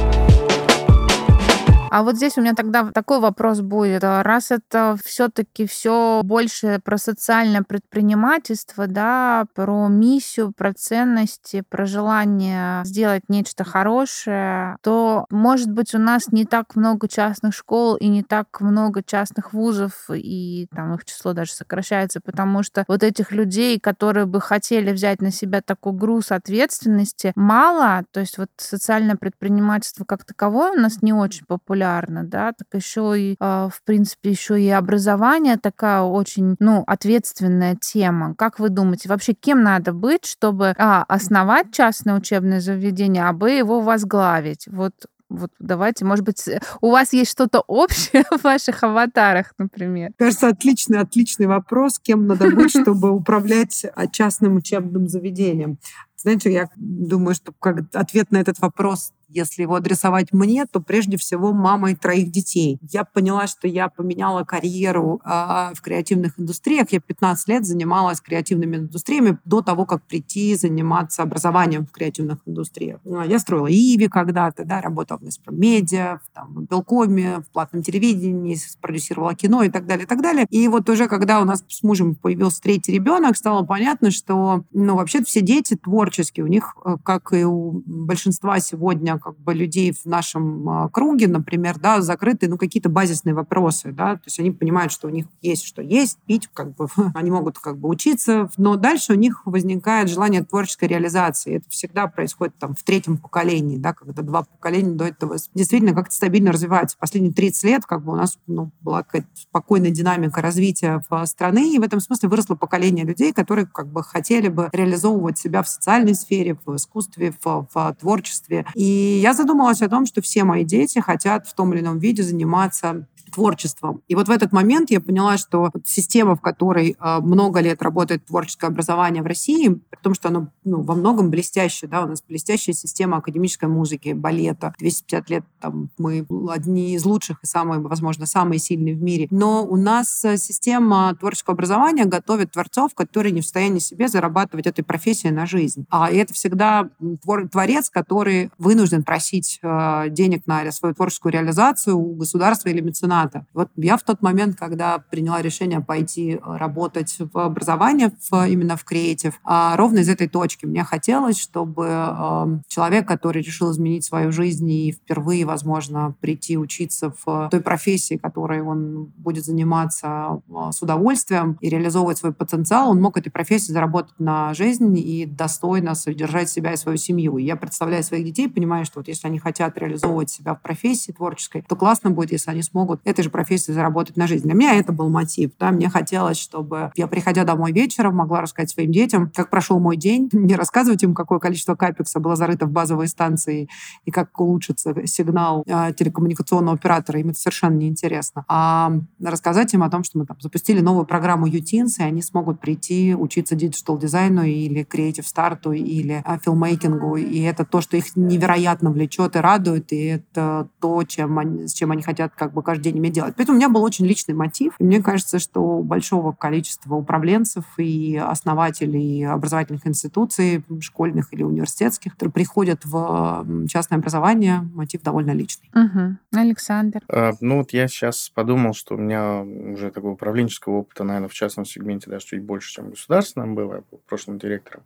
А 1.90 2.02
вот 2.02 2.16
здесь 2.16 2.36
у 2.36 2.40
меня 2.40 2.54
тогда 2.54 2.90
такой 2.92 3.20
вопрос 3.20 3.60
будет. 3.60 4.04
А 4.04 4.22
раз 4.22 4.50
это 4.50 4.96
все-таки 5.04 5.66
все 5.66 6.20
больше 6.22 6.80
про 6.84 6.98
социальное 6.98 7.62
предпринимательство, 7.62 8.86
да, 8.86 9.46
про 9.54 9.88
миссию, 9.88 10.52
про 10.56 10.72
ценности, 10.74 11.62
про 11.68 11.86
желание 11.86 12.84
сделать 12.84 13.22
нечто 13.28 13.64
хорошее, 13.64 14.76
то, 14.82 15.26
может 15.30 15.70
быть, 15.70 15.94
у 15.94 15.98
нас 15.98 16.28
не 16.30 16.44
так 16.44 16.76
много 16.76 17.08
частных 17.08 17.54
школ 17.54 17.96
и 17.96 18.08
не 18.08 18.22
так 18.22 18.60
много 18.60 19.02
частных 19.02 19.52
вузов, 19.52 20.10
и 20.12 20.68
там 20.74 20.94
их 20.94 21.04
число 21.04 21.32
даже 21.32 21.52
сокращается, 21.52 22.20
потому 22.20 22.62
что 22.62 22.84
вот 22.86 23.02
этих 23.02 23.32
людей, 23.32 23.80
которые 23.80 24.26
бы 24.26 24.40
хотели 24.40 24.92
взять 24.92 25.20
на 25.22 25.30
себя 25.30 25.62
такой 25.62 25.92
груз 25.92 26.32
ответственности, 26.32 27.32
мало. 27.34 28.04
То 28.12 28.20
есть 28.20 28.38
вот 28.38 28.50
социальное 28.58 29.16
предпринимательство 29.16 30.04
как 30.04 30.24
таковое 30.24 30.72
у 30.72 30.76
нас 30.76 31.02
не 31.02 31.12
очень 31.12 31.46
популярно 31.46 31.77
популярно, 31.78 32.24
да, 32.24 32.52
так 32.52 32.66
еще 32.74 33.14
и, 33.16 33.36
а, 33.40 33.68
в 33.68 33.82
принципе, 33.84 34.30
еще 34.30 34.60
и 34.60 34.68
образование 34.68 35.56
такая 35.56 36.02
очень, 36.02 36.56
ну, 36.58 36.82
ответственная 36.86 37.76
тема. 37.80 38.34
Как 38.36 38.58
вы 38.58 38.68
думаете, 38.68 39.08
вообще 39.08 39.32
кем 39.32 39.62
надо 39.62 39.92
быть, 39.92 40.26
чтобы 40.26 40.74
а, 40.78 41.04
основать 41.08 41.72
частное 41.72 42.16
учебное 42.16 42.60
заведение, 42.60 43.24
а 43.24 43.32
б 43.32 43.50
его 43.58 43.80
возглавить? 43.80 44.66
Вот 44.68 44.94
вот 45.30 45.50
давайте, 45.58 46.06
может 46.06 46.24
быть, 46.24 46.42
у 46.80 46.90
вас 46.90 47.12
есть 47.12 47.30
что-то 47.30 47.60
общее 47.66 48.24
в 48.38 48.42
ваших 48.44 48.82
аватарах, 48.82 49.52
например? 49.58 50.12
Кажется, 50.16 50.48
отличный, 50.48 51.00
отличный 51.00 51.46
вопрос, 51.46 51.98
кем 51.98 52.26
надо 52.26 52.50
быть, 52.50 52.70
чтобы 52.70 53.10
управлять 53.10 53.84
а, 53.94 54.06
частным 54.06 54.56
учебным 54.56 55.06
заведением. 55.06 55.78
Знаете, 56.16 56.50
я 56.50 56.68
думаю, 56.76 57.34
что 57.34 57.52
как 57.60 57.84
ответ 57.92 58.30
на 58.32 58.38
этот 58.38 58.58
вопрос 58.60 59.12
если 59.28 59.62
его 59.62 59.74
адресовать 59.76 60.32
мне, 60.32 60.66
то 60.66 60.80
прежде 60.80 61.16
всего 61.16 61.52
мамой 61.52 61.94
троих 61.94 62.30
детей. 62.30 62.78
Я 62.90 63.04
поняла, 63.04 63.46
что 63.46 63.68
я 63.68 63.88
поменяла 63.88 64.44
карьеру 64.44 65.20
э, 65.24 65.28
в 65.74 65.80
креативных 65.82 66.38
индустриях. 66.38 66.88
Я 66.90 67.00
15 67.00 67.48
лет 67.48 67.66
занималась 67.66 68.20
креативными 68.20 68.76
индустриями 68.76 69.38
до 69.44 69.62
того, 69.62 69.84
как 69.84 70.02
прийти 70.02 70.54
заниматься 70.54 71.22
образованием 71.22 71.86
в 71.86 71.90
креативных 71.90 72.38
индустриях. 72.46 73.00
А, 73.04 73.26
я 73.26 73.38
строила 73.38 73.70
Иви 73.70 74.08
когда-то, 74.08 74.64
да, 74.64 74.80
работала 74.80 75.18
в 75.18 75.22
Неспромедиа, 75.22 76.20
там, 76.32 76.54
в 76.54 76.62
Белкоме, 76.62 77.40
в 77.40 77.52
платном 77.52 77.82
телевидении, 77.82 78.56
продюсировала 78.80 79.34
кино 79.34 79.62
и 79.62 79.68
так 79.68 79.86
далее, 79.86 80.04
и 80.04 80.08
так 80.08 80.22
далее. 80.22 80.46
И 80.50 80.68
вот 80.68 80.88
уже 80.88 81.08
когда 81.08 81.40
у 81.40 81.44
нас 81.44 81.64
с 81.68 81.82
мужем 81.82 82.14
появился 82.14 82.62
третий 82.62 82.92
ребенок, 82.92 83.36
стало 83.36 83.64
понятно, 83.64 84.10
что, 84.10 84.64
ну, 84.72 84.96
вообще 84.96 85.22
все 85.22 85.40
дети 85.40 85.76
творческие. 85.76 86.44
У 86.44 86.48
них, 86.48 86.76
э, 86.84 86.96
как 87.04 87.32
и 87.32 87.44
у 87.44 87.82
большинства 87.86 88.58
сегодня 88.60 89.17
как 89.18 89.38
бы 89.38 89.54
людей 89.54 89.92
в 89.92 90.04
нашем 90.06 90.68
а, 90.68 90.88
круге, 90.88 91.28
например, 91.28 91.78
да, 91.78 92.00
закрыты, 92.00 92.48
ну, 92.48 92.58
какие-то 92.58 92.88
базисные 92.88 93.34
вопросы, 93.34 93.92
да, 93.92 94.16
то 94.16 94.22
есть 94.26 94.38
они 94.40 94.50
понимают, 94.50 94.92
что 94.92 95.08
у 95.08 95.10
них 95.10 95.26
есть 95.42 95.64
что 95.64 95.82
есть, 95.82 96.18
пить, 96.26 96.48
как 96.52 96.74
бы, 96.74 96.88
они 97.14 97.30
могут 97.30 97.58
как 97.58 97.78
бы 97.78 97.88
учиться, 97.88 98.50
но 98.56 98.76
дальше 98.76 99.12
у 99.12 99.16
них 99.16 99.42
возникает 99.44 100.08
желание 100.08 100.42
творческой 100.42 100.88
реализации. 100.88 101.56
Это 101.56 101.68
всегда 101.68 102.06
происходит 102.06 102.56
там 102.58 102.74
в 102.74 102.82
третьем 102.82 103.18
поколении, 103.18 103.76
да, 103.76 103.92
когда 103.92 104.22
два 104.22 104.42
поколения 104.42 104.94
до 104.94 105.04
этого 105.04 105.36
действительно 105.54 105.94
как-то 105.94 106.14
стабильно 106.14 106.52
развиваются. 106.52 106.96
Последние 106.98 107.32
30 107.32 107.64
лет 107.64 107.86
как 107.86 108.04
бы 108.04 108.12
у 108.12 108.16
нас 108.16 108.38
ну, 108.46 108.70
была 108.80 109.02
какая-то 109.02 109.28
спокойная 109.34 109.90
динамика 109.90 110.40
развития 110.40 111.02
в 111.08 111.26
страны, 111.26 111.74
и 111.74 111.78
в 111.78 111.82
этом 111.82 112.00
смысле 112.00 112.28
выросло 112.28 112.54
поколение 112.54 113.04
людей, 113.04 113.32
которые 113.32 113.66
как 113.66 113.88
бы 113.88 114.02
хотели 114.02 114.48
бы 114.48 114.68
реализовывать 114.72 115.38
себя 115.38 115.62
в 115.62 115.68
социальной 115.68 116.14
сфере, 116.14 116.58
в 116.64 116.76
искусстве, 116.76 117.34
в, 117.42 117.68
в 117.72 117.96
творчестве. 118.00 118.66
И 118.74 119.07
я 119.08 119.34
задумалась 119.34 119.82
о 119.82 119.88
том, 119.88 120.06
что 120.06 120.22
все 120.22 120.44
мои 120.44 120.64
дети 120.64 120.98
хотят 120.98 121.46
в 121.46 121.54
том 121.54 121.72
или 121.72 121.80
ином 121.80 121.98
виде 121.98 122.22
заниматься 122.22 123.06
творчеством. 123.30 124.02
И 124.08 124.14
вот 124.14 124.28
в 124.28 124.30
этот 124.30 124.52
момент 124.52 124.90
я 124.90 125.00
поняла, 125.00 125.36
что 125.38 125.70
система, 125.84 126.36
в 126.36 126.40
которой 126.40 126.96
э, 126.98 127.18
много 127.20 127.60
лет 127.60 127.82
работает 127.82 128.26
творческое 128.26 128.68
образование 128.68 129.22
в 129.22 129.26
России, 129.26 129.68
при 129.68 129.98
том, 130.02 130.14
что 130.14 130.28
оно 130.28 130.48
ну, 130.64 130.82
во 130.82 130.94
многом 130.94 131.30
блестящее, 131.30 131.88
да, 131.88 132.04
у 132.04 132.06
нас 132.06 132.22
блестящая 132.26 132.74
система 132.74 133.18
академической 133.18 133.68
музыки, 133.68 134.12
балета. 134.12 134.74
250 134.78 135.30
лет 135.30 135.44
там, 135.60 135.90
мы 135.98 136.26
одни 136.50 136.94
из 136.94 137.04
лучших 137.04 137.38
и 137.42 137.46
самые, 137.46 137.80
возможно, 137.80 138.26
самые 138.26 138.58
сильные 138.58 138.94
в 138.94 139.02
мире. 139.02 139.28
Но 139.30 139.64
у 139.64 139.76
нас 139.76 140.24
э, 140.24 140.36
система 140.36 141.14
творческого 141.18 141.54
образования 141.54 142.04
готовит 142.04 142.52
творцов, 142.52 142.94
которые 142.94 143.32
не 143.32 143.40
в 143.40 143.44
состоянии 143.44 143.78
себе 143.78 144.08
зарабатывать 144.08 144.66
этой 144.66 144.82
профессией 144.82 145.32
на 145.32 145.46
жизнь. 145.46 145.86
А, 145.90 146.10
это 146.10 146.34
всегда 146.34 146.88
твор, 147.22 147.48
творец, 147.48 147.90
который 147.90 148.50
вынужден 148.58 149.02
просить 149.02 149.58
э, 149.62 150.06
денег 150.10 150.46
на 150.46 150.70
свою 150.72 150.94
творческую 150.94 151.32
реализацию 151.32 151.98
у 151.98 152.14
государства 152.14 152.68
или 152.68 152.80
мецената 152.80 153.17
мецената. 153.18 153.46
Вот 153.54 153.68
я 153.76 153.96
в 153.96 154.02
тот 154.02 154.22
момент, 154.22 154.56
когда 154.56 154.98
приняла 154.98 155.42
решение 155.42 155.80
пойти 155.80 156.34
э, 156.34 156.38
работать 156.56 157.16
в 157.18 157.38
образование, 157.38 158.12
в, 158.30 158.48
именно 158.48 158.76
в 158.76 158.84
креатив, 158.84 159.40
а 159.44 159.76
ровно 159.76 159.98
из 159.98 160.08
этой 160.08 160.28
точки 160.28 160.66
мне 160.66 160.84
хотелось, 160.84 161.38
чтобы 161.38 161.86
э, 161.88 162.58
человек, 162.68 163.06
который 163.06 163.42
решил 163.42 163.70
изменить 163.72 164.04
свою 164.04 164.32
жизнь 164.32 164.70
и 164.70 164.92
впервые, 164.92 165.44
возможно, 165.44 166.14
прийти 166.20 166.56
учиться 166.56 167.12
в 167.24 167.48
той 167.50 167.60
профессии, 167.60 168.16
которой 168.16 168.62
он 168.62 169.12
будет 169.16 169.44
заниматься 169.44 170.40
э, 170.48 170.70
с 170.72 170.82
удовольствием 170.82 171.58
и 171.60 171.68
реализовывать 171.68 172.18
свой 172.18 172.32
потенциал, 172.32 172.90
он 172.90 173.00
мог 173.00 173.16
этой 173.16 173.30
профессии 173.30 173.72
заработать 173.72 174.18
на 174.18 174.54
жизнь 174.54 174.96
и 174.98 175.26
достойно 175.26 175.94
содержать 175.94 176.48
себя 176.48 176.72
и 176.72 176.76
свою 176.76 176.98
семью. 176.98 177.38
Я 177.38 177.56
представляю 177.56 178.02
своих 178.02 178.24
детей, 178.24 178.48
понимаю, 178.48 178.84
что 178.84 179.00
вот 179.00 179.08
если 179.08 179.26
они 179.28 179.38
хотят 179.38 179.76
реализовывать 179.78 180.30
себя 180.30 180.54
в 180.54 180.62
профессии 180.62 181.12
творческой, 181.12 181.62
то 181.62 181.76
классно 181.76 182.10
будет, 182.10 182.32
если 182.32 182.50
они 182.50 182.62
смогут 182.62 183.00
этой 183.08 183.22
же 183.22 183.30
профессии 183.30 183.72
заработать 183.72 184.16
на 184.16 184.26
жизнь. 184.26 184.44
Для 184.44 184.54
меня 184.54 184.74
это 184.74 184.92
был 184.92 185.08
мотив. 185.08 185.50
Да? 185.58 185.70
Мне 185.70 185.88
хотелось, 185.88 186.38
чтобы 186.38 186.92
я, 186.96 187.06
приходя 187.06 187.44
домой 187.44 187.72
вечером, 187.72 188.16
могла 188.16 188.42
рассказать 188.42 188.70
своим 188.70 188.92
детям, 188.92 189.30
как 189.34 189.50
прошел 189.50 189.78
мой 189.80 189.96
день, 189.96 190.28
не 190.32 190.54
рассказывать 190.54 191.02
им, 191.02 191.14
какое 191.14 191.38
количество 191.38 191.74
капекса 191.74 192.20
было 192.20 192.36
зарыто 192.36 192.66
в 192.66 192.70
базовые 192.70 193.08
станции 193.08 193.68
и 194.04 194.10
как 194.10 194.38
улучшится 194.40 194.94
сигнал 195.06 195.64
э, 195.66 195.92
телекоммуникационного 195.96 196.76
оператора. 196.76 197.20
Им 197.20 197.30
это 197.30 197.38
совершенно 197.38 197.76
неинтересно. 197.76 198.44
А 198.48 198.92
рассказать 199.22 199.72
им 199.74 199.82
о 199.82 199.90
том, 199.90 200.04
что 200.04 200.18
мы 200.18 200.26
там 200.26 200.36
запустили 200.40 200.80
новую 200.80 201.06
программу 201.06 201.46
UTeens, 201.48 201.98
и 201.98 202.02
они 202.02 202.22
смогут 202.22 202.60
прийти 202.60 203.14
учиться 203.14 203.56
digital-дизайну 203.56 204.44
или 204.44 204.84
creative 204.84 205.31
start 205.31 205.60
у, 205.60 205.72
или 205.72 206.22
а, 206.24 206.38
filmmaking 206.38 207.03
у. 207.03 207.16
И 207.16 207.40
это 207.40 207.64
то, 207.64 207.80
что 207.80 207.96
их 207.96 208.16
невероятно 208.16 208.90
влечет 208.90 209.36
и 209.36 209.38
радует, 209.38 209.92
и 209.92 210.04
это 210.04 210.68
то, 210.80 211.02
чем 211.04 211.38
они, 211.38 211.66
с 211.66 211.72
чем 211.72 211.90
они 211.90 212.02
хотят 212.02 212.32
как 212.34 212.52
бы 212.52 212.62
каждый 212.62 212.92
день 212.92 212.97
иметь 212.98 213.12
делать. 213.12 213.34
Поэтому 213.36 213.56
у 213.56 213.58
меня 213.58 213.68
был 213.68 213.82
очень 213.82 214.06
личный 214.06 214.34
мотив. 214.34 214.74
И 214.78 214.84
мне 214.84 215.02
кажется, 215.02 215.38
что 215.38 215.60
у 215.60 215.82
большого 215.82 216.32
количества 216.32 216.94
управленцев 216.94 217.64
и 217.78 218.16
основателей 218.16 219.24
образовательных 219.24 219.86
институций, 219.86 220.64
школьных 220.80 221.32
или 221.32 221.42
университетских, 221.42 222.12
которые 222.12 222.32
приходят 222.32 222.84
в 222.84 223.46
частное 223.68 223.98
образование, 223.98 224.60
мотив 224.74 225.02
довольно 225.02 225.32
личный. 225.32 225.70
Угу. 225.74 226.38
Александр? 226.38 227.00
А, 227.08 227.32
ну 227.40 227.58
вот 227.58 227.72
я 227.72 227.88
сейчас 227.88 228.30
подумал, 228.30 228.74
что 228.74 228.94
у 228.94 228.98
меня 228.98 229.42
уже 229.42 229.90
такого 229.90 230.12
управленческого 230.12 230.78
опыта, 230.78 231.04
наверное, 231.04 231.28
в 231.28 231.34
частном 231.34 231.64
сегменте 231.64 232.10
даже 232.10 232.26
чуть 232.26 232.42
больше, 232.42 232.72
чем 232.72 232.86
в 232.86 232.90
государственном 232.90 233.54
было. 233.54 233.74
Я 233.76 233.82
был 233.90 234.00
прошлым 234.06 234.38
директором 234.38 234.82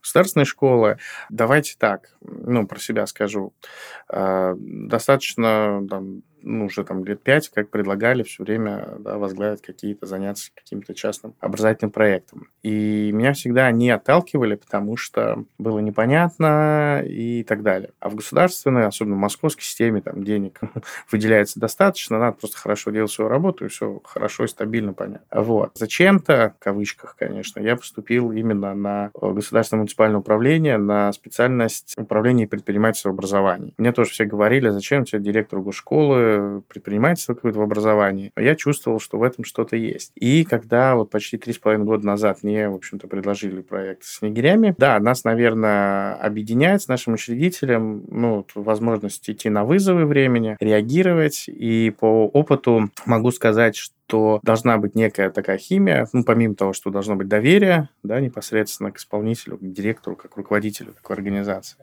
государственной 0.00 0.44
школы. 0.44 0.98
Давайте 1.30 1.76
так, 1.78 2.10
ну, 2.20 2.66
про 2.66 2.78
себя 2.78 3.06
скажу. 3.06 3.52
А, 4.08 4.54
достаточно 4.58 5.86
там, 5.88 6.22
ну, 6.44 6.66
уже 6.66 6.84
там 6.84 7.04
лет 7.04 7.22
пять, 7.22 7.48
как 7.48 7.70
предлагали 7.70 8.22
все 8.22 8.44
время 8.44 8.96
да, 8.98 9.18
возглавить 9.18 9.62
какие-то, 9.62 10.06
заняться 10.06 10.50
каким-то 10.54 10.94
частным 10.94 11.34
образовательным 11.40 11.90
проектом. 11.90 12.48
И 12.62 13.10
меня 13.12 13.32
всегда 13.32 13.66
они 13.66 13.90
отталкивали, 13.90 14.54
потому 14.54 14.96
что 14.96 15.44
было 15.58 15.78
непонятно 15.78 17.02
и 17.04 17.42
так 17.44 17.62
далее. 17.62 17.90
А 18.00 18.08
в 18.08 18.14
государственной, 18.14 18.86
особенно 18.86 19.16
в 19.16 19.20
московской 19.20 19.64
системе, 19.64 20.00
там 20.00 20.22
денег 20.24 20.60
выделяется 21.10 21.58
достаточно, 21.58 22.18
надо 22.18 22.36
просто 22.36 22.58
хорошо 22.58 22.90
делать 22.90 23.10
свою 23.10 23.30
работу, 23.30 23.64
и 23.64 23.68
все 23.68 24.00
хорошо 24.04 24.44
и 24.44 24.48
стабильно 24.48 24.92
понятно. 24.92 25.26
Вот. 25.30 25.72
Зачем-то, 25.74 26.54
в 26.58 26.62
кавычках, 26.62 27.16
конечно, 27.16 27.60
я 27.60 27.76
поступил 27.76 28.32
именно 28.32 28.74
на 28.74 29.10
государственное 29.14 29.80
муниципальное 29.80 30.20
управление, 30.20 30.76
на 30.76 31.12
специальность 31.12 31.94
управления 31.96 32.44
и 32.44 32.48
предпринимательства 32.48 33.10
образования. 33.10 33.72
Мне 33.78 33.92
тоже 33.92 34.10
все 34.10 34.24
говорили, 34.24 34.68
зачем 34.68 35.04
тебе 35.04 35.20
директор 35.20 35.58
госшколы, 36.34 36.62
предпринимательство 36.68 37.34
какое-то 37.34 37.58
в 37.58 37.62
образовании, 37.62 38.32
но 38.36 38.42
я 38.42 38.54
чувствовал, 38.54 39.00
что 39.00 39.18
в 39.18 39.22
этом 39.22 39.44
что-то 39.44 39.76
есть. 39.76 40.12
И 40.14 40.44
когда 40.44 40.94
вот 40.94 41.10
почти 41.10 41.36
три 41.36 41.52
с 41.52 41.58
половиной 41.58 41.84
года 41.84 42.06
назад 42.06 42.42
мне, 42.42 42.68
в 42.68 42.74
общем-то, 42.74 43.06
предложили 43.06 43.60
проект 43.60 44.04
с 44.04 44.18
снегирями, 44.18 44.74
да, 44.78 44.98
нас, 44.98 45.24
наверное, 45.24 46.14
объединяет 46.14 46.82
с 46.82 46.88
нашим 46.88 47.14
учредителем, 47.14 48.04
ну, 48.08 48.46
возможность 48.54 49.28
идти 49.28 49.48
на 49.48 49.64
вызовы 49.64 50.06
времени, 50.06 50.56
реагировать, 50.60 51.44
и 51.48 51.94
по 51.98 52.26
опыту 52.26 52.90
могу 53.06 53.30
сказать, 53.30 53.76
что 53.76 53.94
то 54.06 54.40
должна 54.42 54.78
быть 54.78 54.94
некая 54.94 55.30
такая 55.30 55.58
химия, 55.58 56.06
ну, 56.12 56.24
помимо 56.24 56.54
того, 56.54 56.72
что 56.72 56.90
должно 56.90 57.16
быть 57.16 57.28
доверие, 57.28 57.88
да, 58.02 58.20
непосредственно 58.20 58.90
к 58.92 58.98
исполнителю, 58.98 59.56
к 59.56 59.60
директору, 59.62 60.16
как 60.16 60.36
руководителю 60.36 60.92
такой 60.92 61.16
организации. 61.16 61.78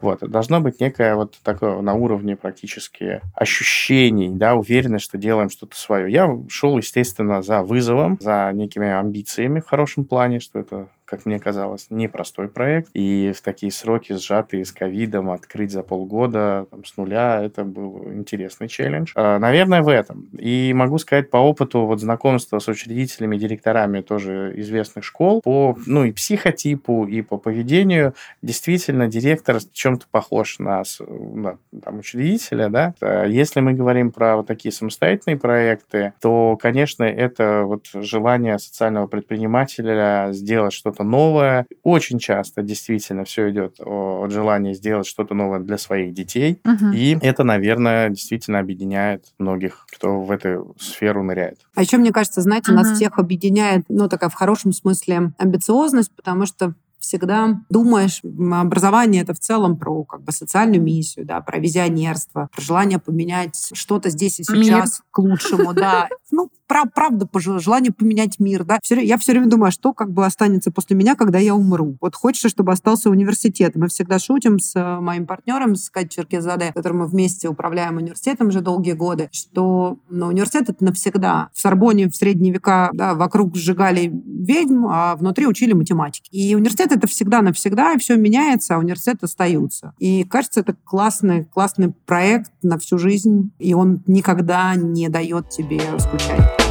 Вот, 0.00 0.20
должно 0.20 0.60
быть 0.60 0.80
некое 0.80 1.16
вот 1.16 1.38
такое 1.42 1.80
на 1.80 1.94
уровне 1.94 2.36
практически 2.36 3.20
ощущений, 3.34 4.30
да, 4.30 4.54
уверенность, 4.54 5.04
что 5.04 5.18
делаем 5.18 5.50
что-то 5.50 5.76
свое. 5.76 6.10
Я 6.10 6.30
шел, 6.48 6.76
естественно, 6.76 7.42
за 7.42 7.62
вызовом, 7.62 8.18
за 8.20 8.50
некими 8.52 8.88
амбициями 8.88 9.60
в 9.60 9.66
хорошем 9.66 10.04
плане, 10.04 10.40
что 10.40 10.60
это 10.60 10.88
как 11.04 11.26
мне 11.26 11.38
казалось, 11.38 11.86
непростой 11.90 12.48
проект. 12.48 12.90
И 12.94 13.32
в 13.36 13.42
такие 13.42 13.70
сроки, 13.70 14.14
сжатые 14.14 14.64
с 14.64 14.72
ковидом, 14.72 15.30
открыть 15.30 15.72
за 15.72 15.82
полгода 15.82 16.66
там, 16.70 16.84
с 16.84 16.96
нуля, 16.96 17.42
это 17.42 17.64
был 17.64 18.12
интересный 18.12 18.68
челлендж. 18.68 19.12
А, 19.14 19.38
наверное, 19.38 19.82
в 19.82 19.88
этом. 19.88 20.28
И 20.38 20.72
могу 20.74 20.98
сказать 20.98 21.30
по 21.30 21.36
опыту 21.36 21.86
вот 21.86 22.00
знакомства 22.00 22.58
с 22.58 22.68
учредителями, 22.68 23.36
директорами 23.36 24.00
тоже 24.00 24.52
известных 24.56 25.04
школ, 25.04 25.42
по, 25.42 25.76
ну, 25.86 26.04
и 26.04 26.12
психотипу, 26.12 27.06
и 27.06 27.20
по 27.22 27.36
поведению, 27.36 28.14
действительно, 28.42 29.06
директор 29.06 29.58
чем-то 29.72 30.06
похож 30.10 30.58
на, 30.58 30.82
на 31.00 31.58
там, 31.82 31.98
учредителя, 31.98 32.68
да. 32.68 32.94
А 33.00 33.26
если 33.26 33.60
мы 33.60 33.74
говорим 33.74 34.10
про 34.10 34.36
вот 34.36 34.46
такие 34.46 34.72
самостоятельные 34.72 35.38
проекты, 35.38 36.14
то, 36.20 36.56
конечно, 36.60 37.04
это 37.04 37.64
вот 37.64 37.88
желание 37.92 38.58
социального 38.58 39.06
предпринимателя 39.06 40.28
сделать 40.32 40.72
что-то 40.72 40.93
что-то 40.94 41.04
новое. 41.04 41.66
Очень 41.82 42.18
часто 42.18 42.62
действительно 42.62 43.24
все 43.24 43.50
идет 43.50 43.76
от 43.80 44.30
желания 44.30 44.74
сделать 44.74 45.06
что-то 45.06 45.34
новое 45.34 45.58
для 45.58 45.78
своих 45.78 46.14
детей. 46.14 46.60
Угу. 46.64 46.92
И 46.94 47.18
это, 47.20 47.44
наверное, 47.44 48.08
действительно 48.08 48.60
объединяет 48.60 49.26
многих, 49.38 49.86
кто 49.92 50.20
в 50.20 50.30
эту 50.30 50.74
сферу 50.78 51.22
ныряет. 51.22 51.60
А 51.74 51.82
еще, 51.82 51.96
мне 51.96 52.12
кажется, 52.12 52.40
знаете, 52.42 52.72
угу. 52.72 52.80
нас 52.80 52.92
всех 52.92 53.18
объединяет, 53.18 53.84
ну, 53.88 54.08
такая 54.08 54.30
в 54.30 54.34
хорошем 54.34 54.72
смысле 54.72 55.32
амбициозность, 55.38 56.14
потому 56.14 56.46
что 56.46 56.74
всегда 57.04 57.60
думаешь, 57.68 58.22
образование 58.24 59.22
это 59.22 59.34
в 59.34 59.38
целом 59.38 59.76
про 59.76 60.04
как 60.04 60.22
бы 60.22 60.32
социальную 60.32 60.82
миссию, 60.82 61.26
да, 61.26 61.40
про 61.40 61.58
визионерство, 61.58 62.48
про 62.50 62.62
желание 62.62 62.98
поменять 62.98 63.70
что-то 63.74 64.08
здесь 64.08 64.40
и 64.40 64.44
сейчас 64.44 64.98
Мир. 64.98 65.04
к 65.10 65.18
лучшему, 65.18 65.74
да. 65.74 66.08
Ну, 66.30 66.50
правда 66.66 67.28
желание 67.34 67.92
поменять 67.92 68.38
мир, 68.38 68.64
да. 68.64 68.78
Все, 68.82 69.00
я 69.00 69.18
все 69.18 69.32
время 69.32 69.48
думаю, 69.48 69.68
а 69.68 69.70
что 69.70 69.92
как 69.92 70.10
бы 70.10 70.24
останется 70.24 70.70
после 70.70 70.96
меня, 70.96 71.14
когда 71.14 71.38
я 71.38 71.54
умру. 71.54 71.96
Вот 72.00 72.14
хочется, 72.14 72.48
чтобы 72.48 72.72
остался 72.72 73.10
университет. 73.10 73.76
Мы 73.76 73.88
всегда 73.88 74.18
шутим 74.18 74.58
с 74.58 74.74
э, 74.74 75.00
моим 75.00 75.26
партнером, 75.26 75.76
с 75.76 75.90
Катей 75.90 76.10
Черкизаде, 76.10 76.72
которым 76.72 76.98
мы 76.98 77.06
вместе 77.06 77.48
управляем 77.48 77.96
университетом 77.96 78.48
уже 78.48 78.60
долгие 78.60 78.92
годы, 78.92 79.28
что 79.32 79.98
ну, 80.08 80.26
университет— 80.26 80.68
это 80.68 80.84
навсегда. 80.84 81.48
В 81.52 81.60
Сорбоне 81.60 82.08
в 82.08 82.16
средние 82.16 82.52
века 82.52 82.90
да, 82.92 83.14
вокруг 83.14 83.56
сжигали 83.56 84.10
ведьм, 84.24 84.86
а 84.86 85.16
внутри 85.16 85.46
учили 85.46 85.72
математики. 85.72 86.28
И 86.30 86.54
университет— 86.54 86.92
это 86.92 87.06
всегда 87.06 87.42
навсегда, 87.42 87.94
и 87.94 87.98
все 87.98 88.16
меняется, 88.16 88.76
а 88.76 88.78
университет 88.78 89.22
остаются. 89.22 89.94
И 89.98 90.24
кажется, 90.24 90.60
это 90.60 90.74
классный, 90.84 91.44
классный 91.44 91.92
проект 92.06 92.52
на 92.62 92.78
всю 92.78 92.98
жизнь, 92.98 93.52
и 93.58 93.74
он 93.74 94.02
никогда 94.06 94.74
не 94.74 95.08
дает 95.08 95.50
тебе 95.50 95.80
скучать 95.98 96.63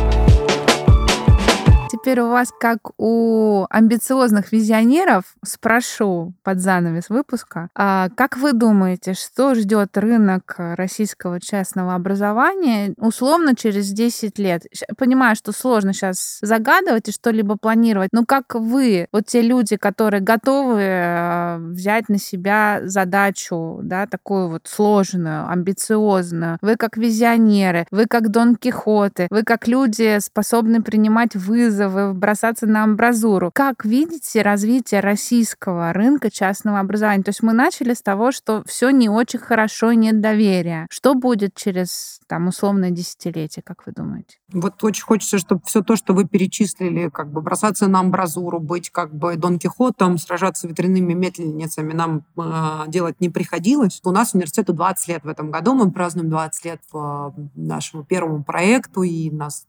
теперь 2.04 2.20
у 2.20 2.30
вас, 2.30 2.52
как 2.60 2.80
у 2.98 3.66
амбициозных 3.70 4.52
визионеров, 4.52 5.24
спрошу 5.42 6.34
под 6.44 6.60
занавес 6.60 7.08
выпуска, 7.08 7.70
а 7.76 8.10
как 8.18 8.36
вы 8.36 8.52
думаете, 8.52 9.14
что 9.14 9.56
ждет 9.56 9.98
рынок 9.98 10.56
российского 10.58 11.40
частного 11.40 11.96
образования 11.96 12.94
условно 12.98 13.56
через 13.56 13.90
10 13.92 14.38
лет? 14.38 14.64
Понимаю, 14.98 15.38
что 15.38 15.54
сложно 15.54 15.94
сейчас 15.94 16.40
загадывать 16.42 17.08
и 17.08 17.14
что-либо 17.14 17.56
планировать, 17.56 18.10
но 18.12 18.26
как 18.26 18.56
вы, 18.56 19.08
вот 19.14 19.28
те 19.28 19.42
люди, 19.42 19.78
которые 19.78 20.20
готовы 20.20 20.82
э, 20.82 21.58
взять 21.58 22.10
на 22.10 22.18
себя 22.20 22.82
задачу, 22.84 23.80
да, 23.82 24.08
такую 24.08 24.50
вот 24.50 24.64
сложную, 24.68 25.50
амбициозную, 25.50 26.58
вы 26.62 26.76
как 26.76 26.98
визионеры, 26.98 27.88
вы 27.92 28.08
как 28.08 28.30
Дон 28.30 28.58
Кихоты, 28.58 29.28
вы 29.30 29.44
как 29.44 29.70
люди, 29.70 30.20
способны 30.20 30.84
принимать 30.84 31.36
вызовы, 31.36 31.93
вызовы, 31.94 32.14
бросаться 32.14 32.66
на 32.68 32.84
амбразуру. 32.84 33.52
Как 33.54 33.86
видите 33.86 34.42
развитие 34.42 35.00
российского 35.00 35.94
рынка 35.94 36.30
частного 36.30 36.80
образования? 36.80 37.24
То 37.24 37.30
есть 37.30 37.44
мы 37.44 37.54
начали 37.54 37.94
с 37.94 38.02
того, 38.02 38.32
что 38.32 38.64
все 38.66 38.90
не 38.90 39.10
очень 39.10 39.40
хорошо, 39.40 39.94
нет 39.94 40.22
доверия. 40.22 40.88
Что 40.90 41.14
будет 41.16 41.56
через 41.56 42.20
там 42.28 42.48
условное 42.48 42.92
десятилетие, 42.92 43.64
как 43.64 43.86
вы 43.86 43.94
думаете? 43.94 44.38
Вот 44.52 44.84
очень 44.84 45.04
хочется, 45.04 45.38
чтобы 45.38 45.62
все 45.66 45.82
то, 45.82 45.96
что 45.96 46.14
вы 46.14 46.26
перечислили, 46.26 47.10
как 47.10 47.32
бы 47.32 47.42
бросаться 47.42 47.88
на 47.88 48.00
амбразуру, 48.00 48.60
быть 48.60 48.90
как 48.90 49.14
бы 49.14 49.36
Дон 49.36 49.60
Кихотом, 49.60 50.18
сражаться 50.18 50.68
ветряными 50.68 51.14
медленницами 51.14 51.94
нам 51.94 52.24
э, 52.38 52.90
делать 52.90 53.20
не 53.20 53.30
приходилось. 53.30 54.00
У 54.04 54.12
нас 54.12 54.34
университету 54.34 54.74
20 54.74 55.08
лет 55.08 55.24
в 55.24 55.28
этом 55.28 55.52
году, 55.52 55.74
мы 55.74 55.92
празднуем 55.92 56.30
20 56.30 56.66
лет 56.66 56.82
по 56.92 57.34
нашему 57.56 58.04
первому 58.04 58.44
проекту, 58.44 59.04
и 59.04 59.30
нас 59.32 59.66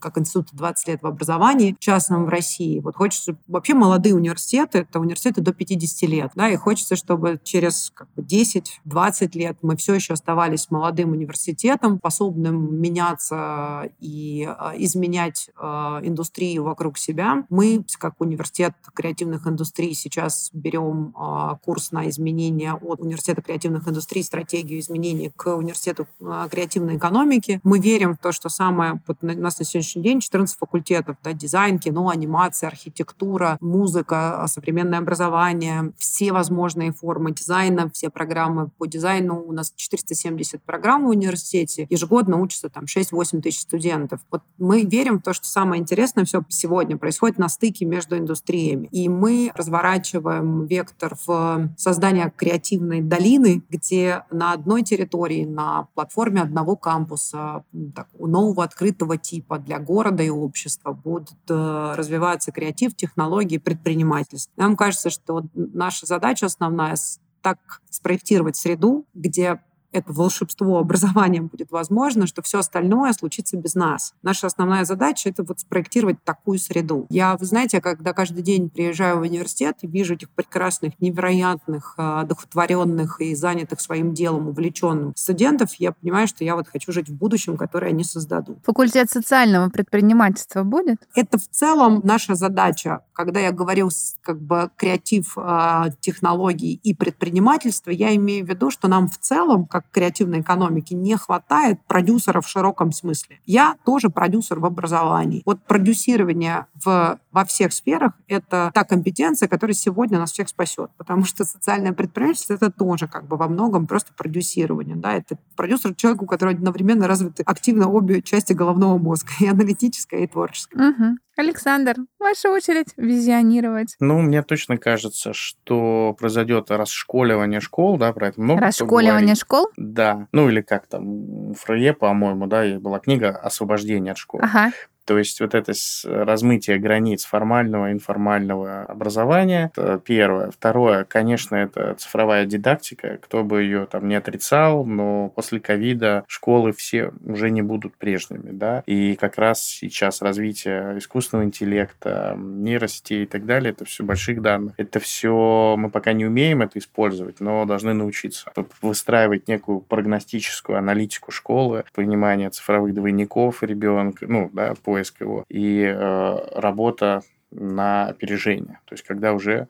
как 0.00 0.18
институт 0.18 0.48
20 0.52 0.88
лет 0.88 1.02
в 1.02 1.06
образовании 1.06 1.51
частном 1.78 2.24
в 2.24 2.28
России. 2.28 2.80
Вот 2.80 2.96
хочется... 2.96 3.36
Вообще 3.46 3.74
молодые 3.74 4.14
университеты, 4.14 4.80
это 4.80 5.00
университеты 5.00 5.40
до 5.40 5.52
50 5.52 6.08
лет, 6.08 6.32
да, 6.34 6.48
и 6.48 6.56
хочется, 6.56 6.96
чтобы 6.96 7.40
через 7.42 7.90
как 7.94 8.08
бы, 8.14 8.22
10-20 8.22 9.30
лет 9.34 9.58
мы 9.62 9.76
все 9.76 9.94
еще 9.94 10.14
оставались 10.14 10.70
молодым 10.70 11.12
университетом, 11.12 11.98
способным 11.98 12.80
меняться 12.80 13.90
и 14.00 14.46
а, 14.48 14.74
изменять 14.76 15.50
а, 15.56 16.00
индустрию 16.02 16.64
вокруг 16.64 16.98
себя. 16.98 17.44
Мы, 17.48 17.84
как 17.98 18.20
университет 18.20 18.74
креативных 18.94 19.46
индустрий, 19.46 19.94
сейчас 19.94 20.50
берем 20.52 21.14
а, 21.16 21.56
курс 21.56 21.92
на 21.92 22.08
изменение 22.08 22.74
от 22.74 23.00
университета 23.00 23.42
креативных 23.42 23.86
индустрий, 23.88 24.22
стратегию 24.22 24.80
изменений 24.80 25.32
к 25.34 25.54
университету 25.54 26.06
креативной 26.50 26.96
экономики. 26.96 27.60
Мы 27.62 27.78
верим 27.78 28.14
в 28.14 28.18
то, 28.18 28.32
что 28.32 28.48
самое... 28.48 29.00
Вот 29.06 29.18
у 29.22 29.26
нас 29.26 29.58
на 29.58 29.64
сегодняшний 29.64 30.02
день 30.02 30.20
14 30.20 30.56
факультетов, 30.58 31.16
да, 31.22 31.32
дизайн, 31.42 31.78
кино, 31.78 32.08
анимация, 32.08 32.68
архитектура, 32.68 33.58
музыка, 33.60 34.44
современное 34.48 34.98
образование, 34.98 35.92
все 35.98 36.32
возможные 36.32 36.92
формы 36.92 37.32
дизайна, 37.32 37.90
все 37.92 38.10
программы 38.10 38.68
по 38.78 38.86
дизайну. 38.86 39.42
У 39.46 39.52
нас 39.52 39.72
470 39.76 40.62
программ 40.62 41.06
в 41.06 41.10
университете. 41.10 41.86
Ежегодно 41.90 42.38
учатся 42.38 42.68
там 42.68 42.84
6-8 42.84 43.40
тысяч 43.42 43.60
студентов 43.60 43.82
студентов. 43.82 44.20
Вот 44.30 44.42
мы 44.58 44.82
верим 44.82 45.18
в 45.18 45.22
то, 45.22 45.32
что 45.32 45.46
самое 45.46 45.80
интересное 45.80 46.24
все 46.24 46.42
сегодня 46.48 46.96
происходит 46.96 47.38
на 47.38 47.48
стыке 47.48 47.84
между 47.84 48.16
индустриями. 48.16 48.88
И 48.92 49.08
мы 49.08 49.50
разворачиваем 49.54 50.66
вектор 50.66 51.16
в 51.26 51.70
создание 51.76 52.32
креативной 52.34 53.00
долины, 53.00 53.62
где 53.68 54.24
на 54.30 54.52
одной 54.52 54.82
территории, 54.82 55.44
на 55.44 55.88
платформе 55.94 56.42
одного 56.42 56.76
кампуса, 56.76 57.64
так, 57.94 58.08
нового 58.18 58.64
открытого 58.64 59.16
типа 59.16 59.58
для 59.58 59.78
города 59.78 60.22
и 60.22 60.30
общества 60.30 60.92
будут 60.92 61.21
э, 61.48 61.94
развиваться 61.96 62.52
креатив, 62.52 62.94
технологии, 62.94 63.58
предпринимательство. 63.58 64.52
Нам 64.56 64.76
кажется, 64.76 65.10
что 65.10 65.44
наша 65.54 66.06
задача 66.06 66.46
основная 66.46 66.96
так 67.42 67.58
спроектировать 67.90 68.56
среду, 68.56 69.06
где 69.14 69.60
это 69.92 70.12
волшебство 70.12 70.78
образования 70.78 71.42
будет 71.42 71.70
возможно, 71.70 72.26
что 72.26 72.42
все 72.42 72.58
остальное 72.58 73.12
случится 73.12 73.56
без 73.56 73.74
нас. 73.74 74.14
Наша 74.22 74.46
основная 74.46 74.84
задача— 74.84 75.28
это 75.30 75.42
вот 75.42 75.60
спроектировать 75.60 76.22
такую 76.24 76.58
среду. 76.58 77.06
Я, 77.10 77.36
вы 77.36 77.44
знаете, 77.46 77.80
когда 77.80 78.12
каждый 78.12 78.42
день 78.42 78.70
приезжаю 78.70 79.18
в 79.18 79.22
университет 79.22 79.78
и 79.82 79.86
вижу 79.86 80.14
этих 80.14 80.30
прекрасных, 80.30 81.00
невероятных, 81.00 81.94
а, 81.96 82.22
одухотворенных 82.22 83.20
и 83.20 83.34
занятых 83.34 83.80
своим 83.80 84.14
делом, 84.14 84.48
увлеченных 84.48 85.16
студентов, 85.16 85.74
я 85.74 85.92
понимаю, 85.92 86.26
что 86.26 86.44
я 86.44 86.56
вот 86.56 86.68
хочу 86.68 86.92
жить 86.92 87.08
в 87.08 87.14
будущем, 87.14 87.56
которое 87.56 87.88
они 87.88 88.04
создадут. 88.04 88.58
Факультет 88.64 89.10
социального 89.10 89.68
предпринимательства 89.68 90.62
будет? 90.62 90.96
Это 91.14 91.38
в 91.38 91.48
целом 91.48 92.00
наша 92.04 92.34
задача. 92.34 93.00
Когда 93.12 93.40
я 93.40 93.52
говорю 93.52 93.90
как 94.22 94.40
бы 94.40 94.70
креатив, 94.76 95.34
а, 95.36 95.90
технологий 96.00 96.80
и 96.82 96.94
предпринимательство, 96.94 97.90
я 97.90 98.14
имею 98.16 98.44
в 98.44 98.48
виду, 98.48 98.70
что 98.70 98.88
нам 98.88 99.08
в 99.08 99.18
целом, 99.18 99.66
как 99.66 99.81
креативной 99.90 100.40
экономики 100.40 100.94
не 100.94 101.16
хватает 101.16 101.80
продюсеров 101.86 102.46
в 102.46 102.48
широком 102.48 102.92
смысле. 102.92 103.40
Я 103.46 103.76
тоже 103.84 104.08
продюсер 104.08 104.60
в 104.60 104.66
образовании. 104.66 105.42
Вот 105.44 105.62
продюсирование 105.64 106.66
в, 106.74 107.18
во 107.30 107.44
всех 107.44 107.72
сферах— 107.72 108.12
это 108.28 108.70
та 108.74 108.84
компетенция, 108.84 109.48
которая 109.48 109.74
сегодня 109.74 110.18
нас 110.18 110.32
всех 110.32 110.48
спасет. 110.48 110.90
Потому 110.96 111.24
что 111.24 111.44
социальное 111.44 111.92
предпринимательство— 111.92 112.54
это 112.54 112.70
тоже 112.70 113.08
как 113.08 113.26
бы 113.26 113.36
во 113.36 113.48
многом 113.48 113.86
просто 113.86 114.12
продюсирование. 114.14 114.96
Да? 114.96 115.14
Это 115.14 115.36
продюсер 115.56 115.94
человек, 115.94 116.22
у 116.22 116.26
которого 116.26 116.54
одновременно 116.54 117.06
развиты 117.06 117.42
активно 117.44 117.88
обе 117.88 118.22
части 118.22 118.52
головного 118.52 118.98
мозга, 118.98 119.30
и 119.40 119.46
аналитическая, 119.46 120.20
и 120.20 120.26
творческая. 120.26 120.90
Угу. 120.90 121.18
Александр, 121.36 121.96
ваша 122.18 122.50
очередь 122.50 122.88
визионировать. 122.96 123.96
Ну, 124.00 124.20
мне 124.20 124.42
точно 124.42 124.76
кажется, 124.76 125.32
что 125.32 126.14
произойдет 126.18 126.70
расшколивание 126.70 127.60
школ, 127.60 127.96
да, 127.96 128.12
про 128.12 128.28
это 128.28 128.40
много 128.40 128.60
Расшколивание 128.60 129.34
школ? 129.34 129.68
Да. 129.76 130.28
Ну, 130.32 130.48
или 130.48 130.60
как 130.60 130.86
там, 130.86 131.54
Фрейе, 131.54 131.94
по-моему, 131.94 132.46
да, 132.46 132.64
была 132.78 132.98
книга 132.98 133.30
«Освобождение 133.30 134.12
от 134.12 134.18
школ». 134.18 134.40
Ага. 134.42 134.72
То 135.04 135.18
есть 135.18 135.40
вот 135.40 135.54
это 135.54 135.72
размытие 136.04 136.78
границ 136.78 137.24
формального 137.24 137.90
и 137.90 137.92
информального 137.92 138.82
образования, 138.82 139.70
это 139.74 140.00
первое. 140.04 140.50
Второе, 140.50 141.04
конечно, 141.04 141.56
это 141.56 141.94
цифровая 141.94 142.46
дидактика. 142.46 143.18
Кто 143.20 143.44
бы 143.44 143.62
ее 143.62 143.86
там 143.86 144.08
не 144.08 144.14
отрицал, 144.14 144.84
но 144.84 145.28
после 145.30 145.60
ковида 145.60 146.24
школы 146.28 146.72
все 146.72 147.12
уже 147.24 147.50
не 147.50 147.62
будут 147.62 147.96
прежними, 147.96 148.50
да. 148.50 148.82
И 148.86 149.16
как 149.16 149.38
раз 149.38 149.62
сейчас 149.62 150.22
развитие 150.22 150.98
искусственного 150.98 151.46
интеллекта, 151.46 152.36
нейросетей 152.38 153.24
и 153.24 153.26
так 153.26 153.46
далее, 153.46 153.72
это 153.72 153.84
все 153.84 154.04
больших 154.04 154.42
данных. 154.42 154.74
Это 154.76 155.00
все 155.00 155.74
мы 155.78 155.90
пока 155.90 156.12
не 156.12 156.26
умеем 156.26 156.62
это 156.62 156.78
использовать, 156.78 157.40
но 157.40 157.64
должны 157.64 157.94
научиться 157.94 158.52
выстраивать 158.80 159.48
некую 159.48 159.80
прогностическую 159.80 160.78
аналитику 160.78 161.30
школы, 161.30 161.84
понимание 161.94 162.50
цифровых 162.50 162.94
двойников 162.94 163.62
ребенка, 163.62 164.26
ну, 164.28 164.50
да, 164.52 164.74
по 164.82 164.91
поиск 164.92 165.22
его, 165.22 165.44
и 165.48 165.80
э, 165.82 166.38
работа 166.54 167.22
на 167.52 168.06
опережение. 168.06 168.80
То 168.86 168.94
есть, 168.94 169.04
когда 169.04 169.32
уже 169.32 169.68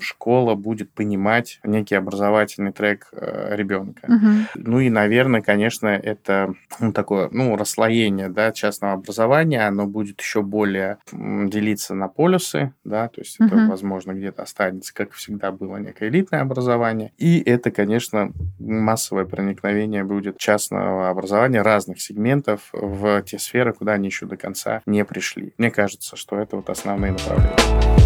школа 0.00 0.54
будет 0.54 0.90
понимать 0.90 1.60
некий 1.64 1.94
образовательный 1.94 2.72
трек 2.72 3.08
э, 3.12 3.54
ребенка. 3.56 4.06
Угу. 4.06 4.62
Ну 4.62 4.80
и, 4.80 4.90
наверное, 4.90 5.40
конечно, 5.40 5.88
это 5.88 6.54
ну, 6.80 6.92
такое, 6.92 7.28
ну, 7.30 7.56
расслоение, 7.56 8.28
да, 8.28 8.52
частного 8.52 8.94
образования, 8.94 9.66
оно 9.66 9.86
будет 9.86 10.20
еще 10.20 10.42
более 10.42 10.98
делиться 11.12 11.94
на 11.94 12.08
полюсы, 12.08 12.72
да, 12.84 13.08
то 13.08 13.20
есть 13.20 13.40
угу. 13.40 13.48
это, 13.48 13.66
возможно, 13.68 14.12
где-то 14.12 14.42
останется, 14.42 14.92
как 14.94 15.12
всегда 15.12 15.52
было, 15.52 15.76
некое 15.76 16.08
элитное 16.08 16.40
образование. 16.40 17.12
И 17.18 17.40
это, 17.40 17.70
конечно, 17.70 18.32
массовое 18.58 19.24
проникновение 19.24 20.04
будет 20.04 20.38
частного 20.38 21.08
образования 21.08 21.62
разных 21.62 22.00
сегментов 22.00 22.68
в 22.72 23.22
те 23.22 23.38
сферы, 23.38 23.72
куда 23.72 23.92
они 23.92 24.08
еще 24.08 24.26
до 24.26 24.36
конца 24.36 24.82
не 24.86 25.04
пришли. 25.04 25.54
Мне 25.58 25.70
кажется, 25.70 26.16
что 26.16 26.38
это 26.38 26.56
вот 26.56 26.68
domain 27.04 27.14
authority. 27.16 28.03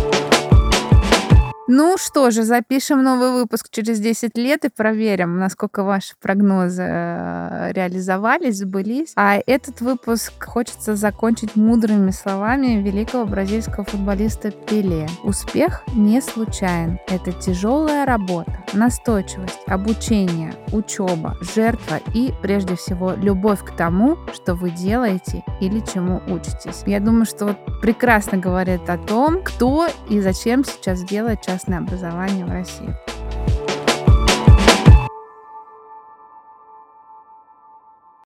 Ну 1.71 1.99
что 1.99 2.31
же, 2.31 2.45
запишем 2.45 3.03
новый 3.03 3.31
выпуск 3.33 3.69
через 3.71 4.01
10 4.01 4.39
лет 4.39 4.65
и 4.65 4.71
проверим, 4.71 5.39
насколько 5.39 5.83
ваши 5.85 6.15
прогнозы 6.19 6.83
э, 6.83 7.73
реализовались, 7.75 8.57
сбылись. 8.57 9.13
А 9.17 9.39
этот 9.47 9.83
выпуск 9.83 10.33
хочется 10.43 10.97
закончить 10.97 11.57
мудрыми 11.57 12.11
словами 12.11 12.83
великого 12.83 13.27
бразильского 13.27 13.85
футболиста 13.85 14.51
Пеле. 14.51 15.07
Успех 15.25 15.83
не 15.93 16.23
случайен. 16.23 16.99
Это 17.07 17.33
тяжелая 17.33 18.07
работа, 18.07 18.65
настойчивость, 18.73 19.59
обучение, 19.67 20.55
учеба, 20.73 21.37
жертва 21.55 22.01
и, 22.15 22.33
прежде 22.41 22.77
всего, 22.77 23.13
любовь 23.13 23.63
к 23.63 23.73
тому, 23.73 24.17
что 24.33 24.55
вы 24.55 24.71
делаете 24.71 25.45
или 25.61 25.81
чему 25.81 26.23
учитесь. 26.29 26.83
Я 26.87 27.01
думаю, 27.01 27.27
что 27.27 27.45
вот 27.49 27.59
прекрасно 27.83 28.39
говорит 28.39 28.89
о 28.89 28.97
том, 28.97 29.43
кто 29.43 29.87
и 30.09 30.23
зачем 30.23 30.65
сейчас 30.65 31.05
делает 31.05 31.43
частное 31.59 31.79
образование 31.79 32.45
в 32.47 32.53
России. 32.53 33.48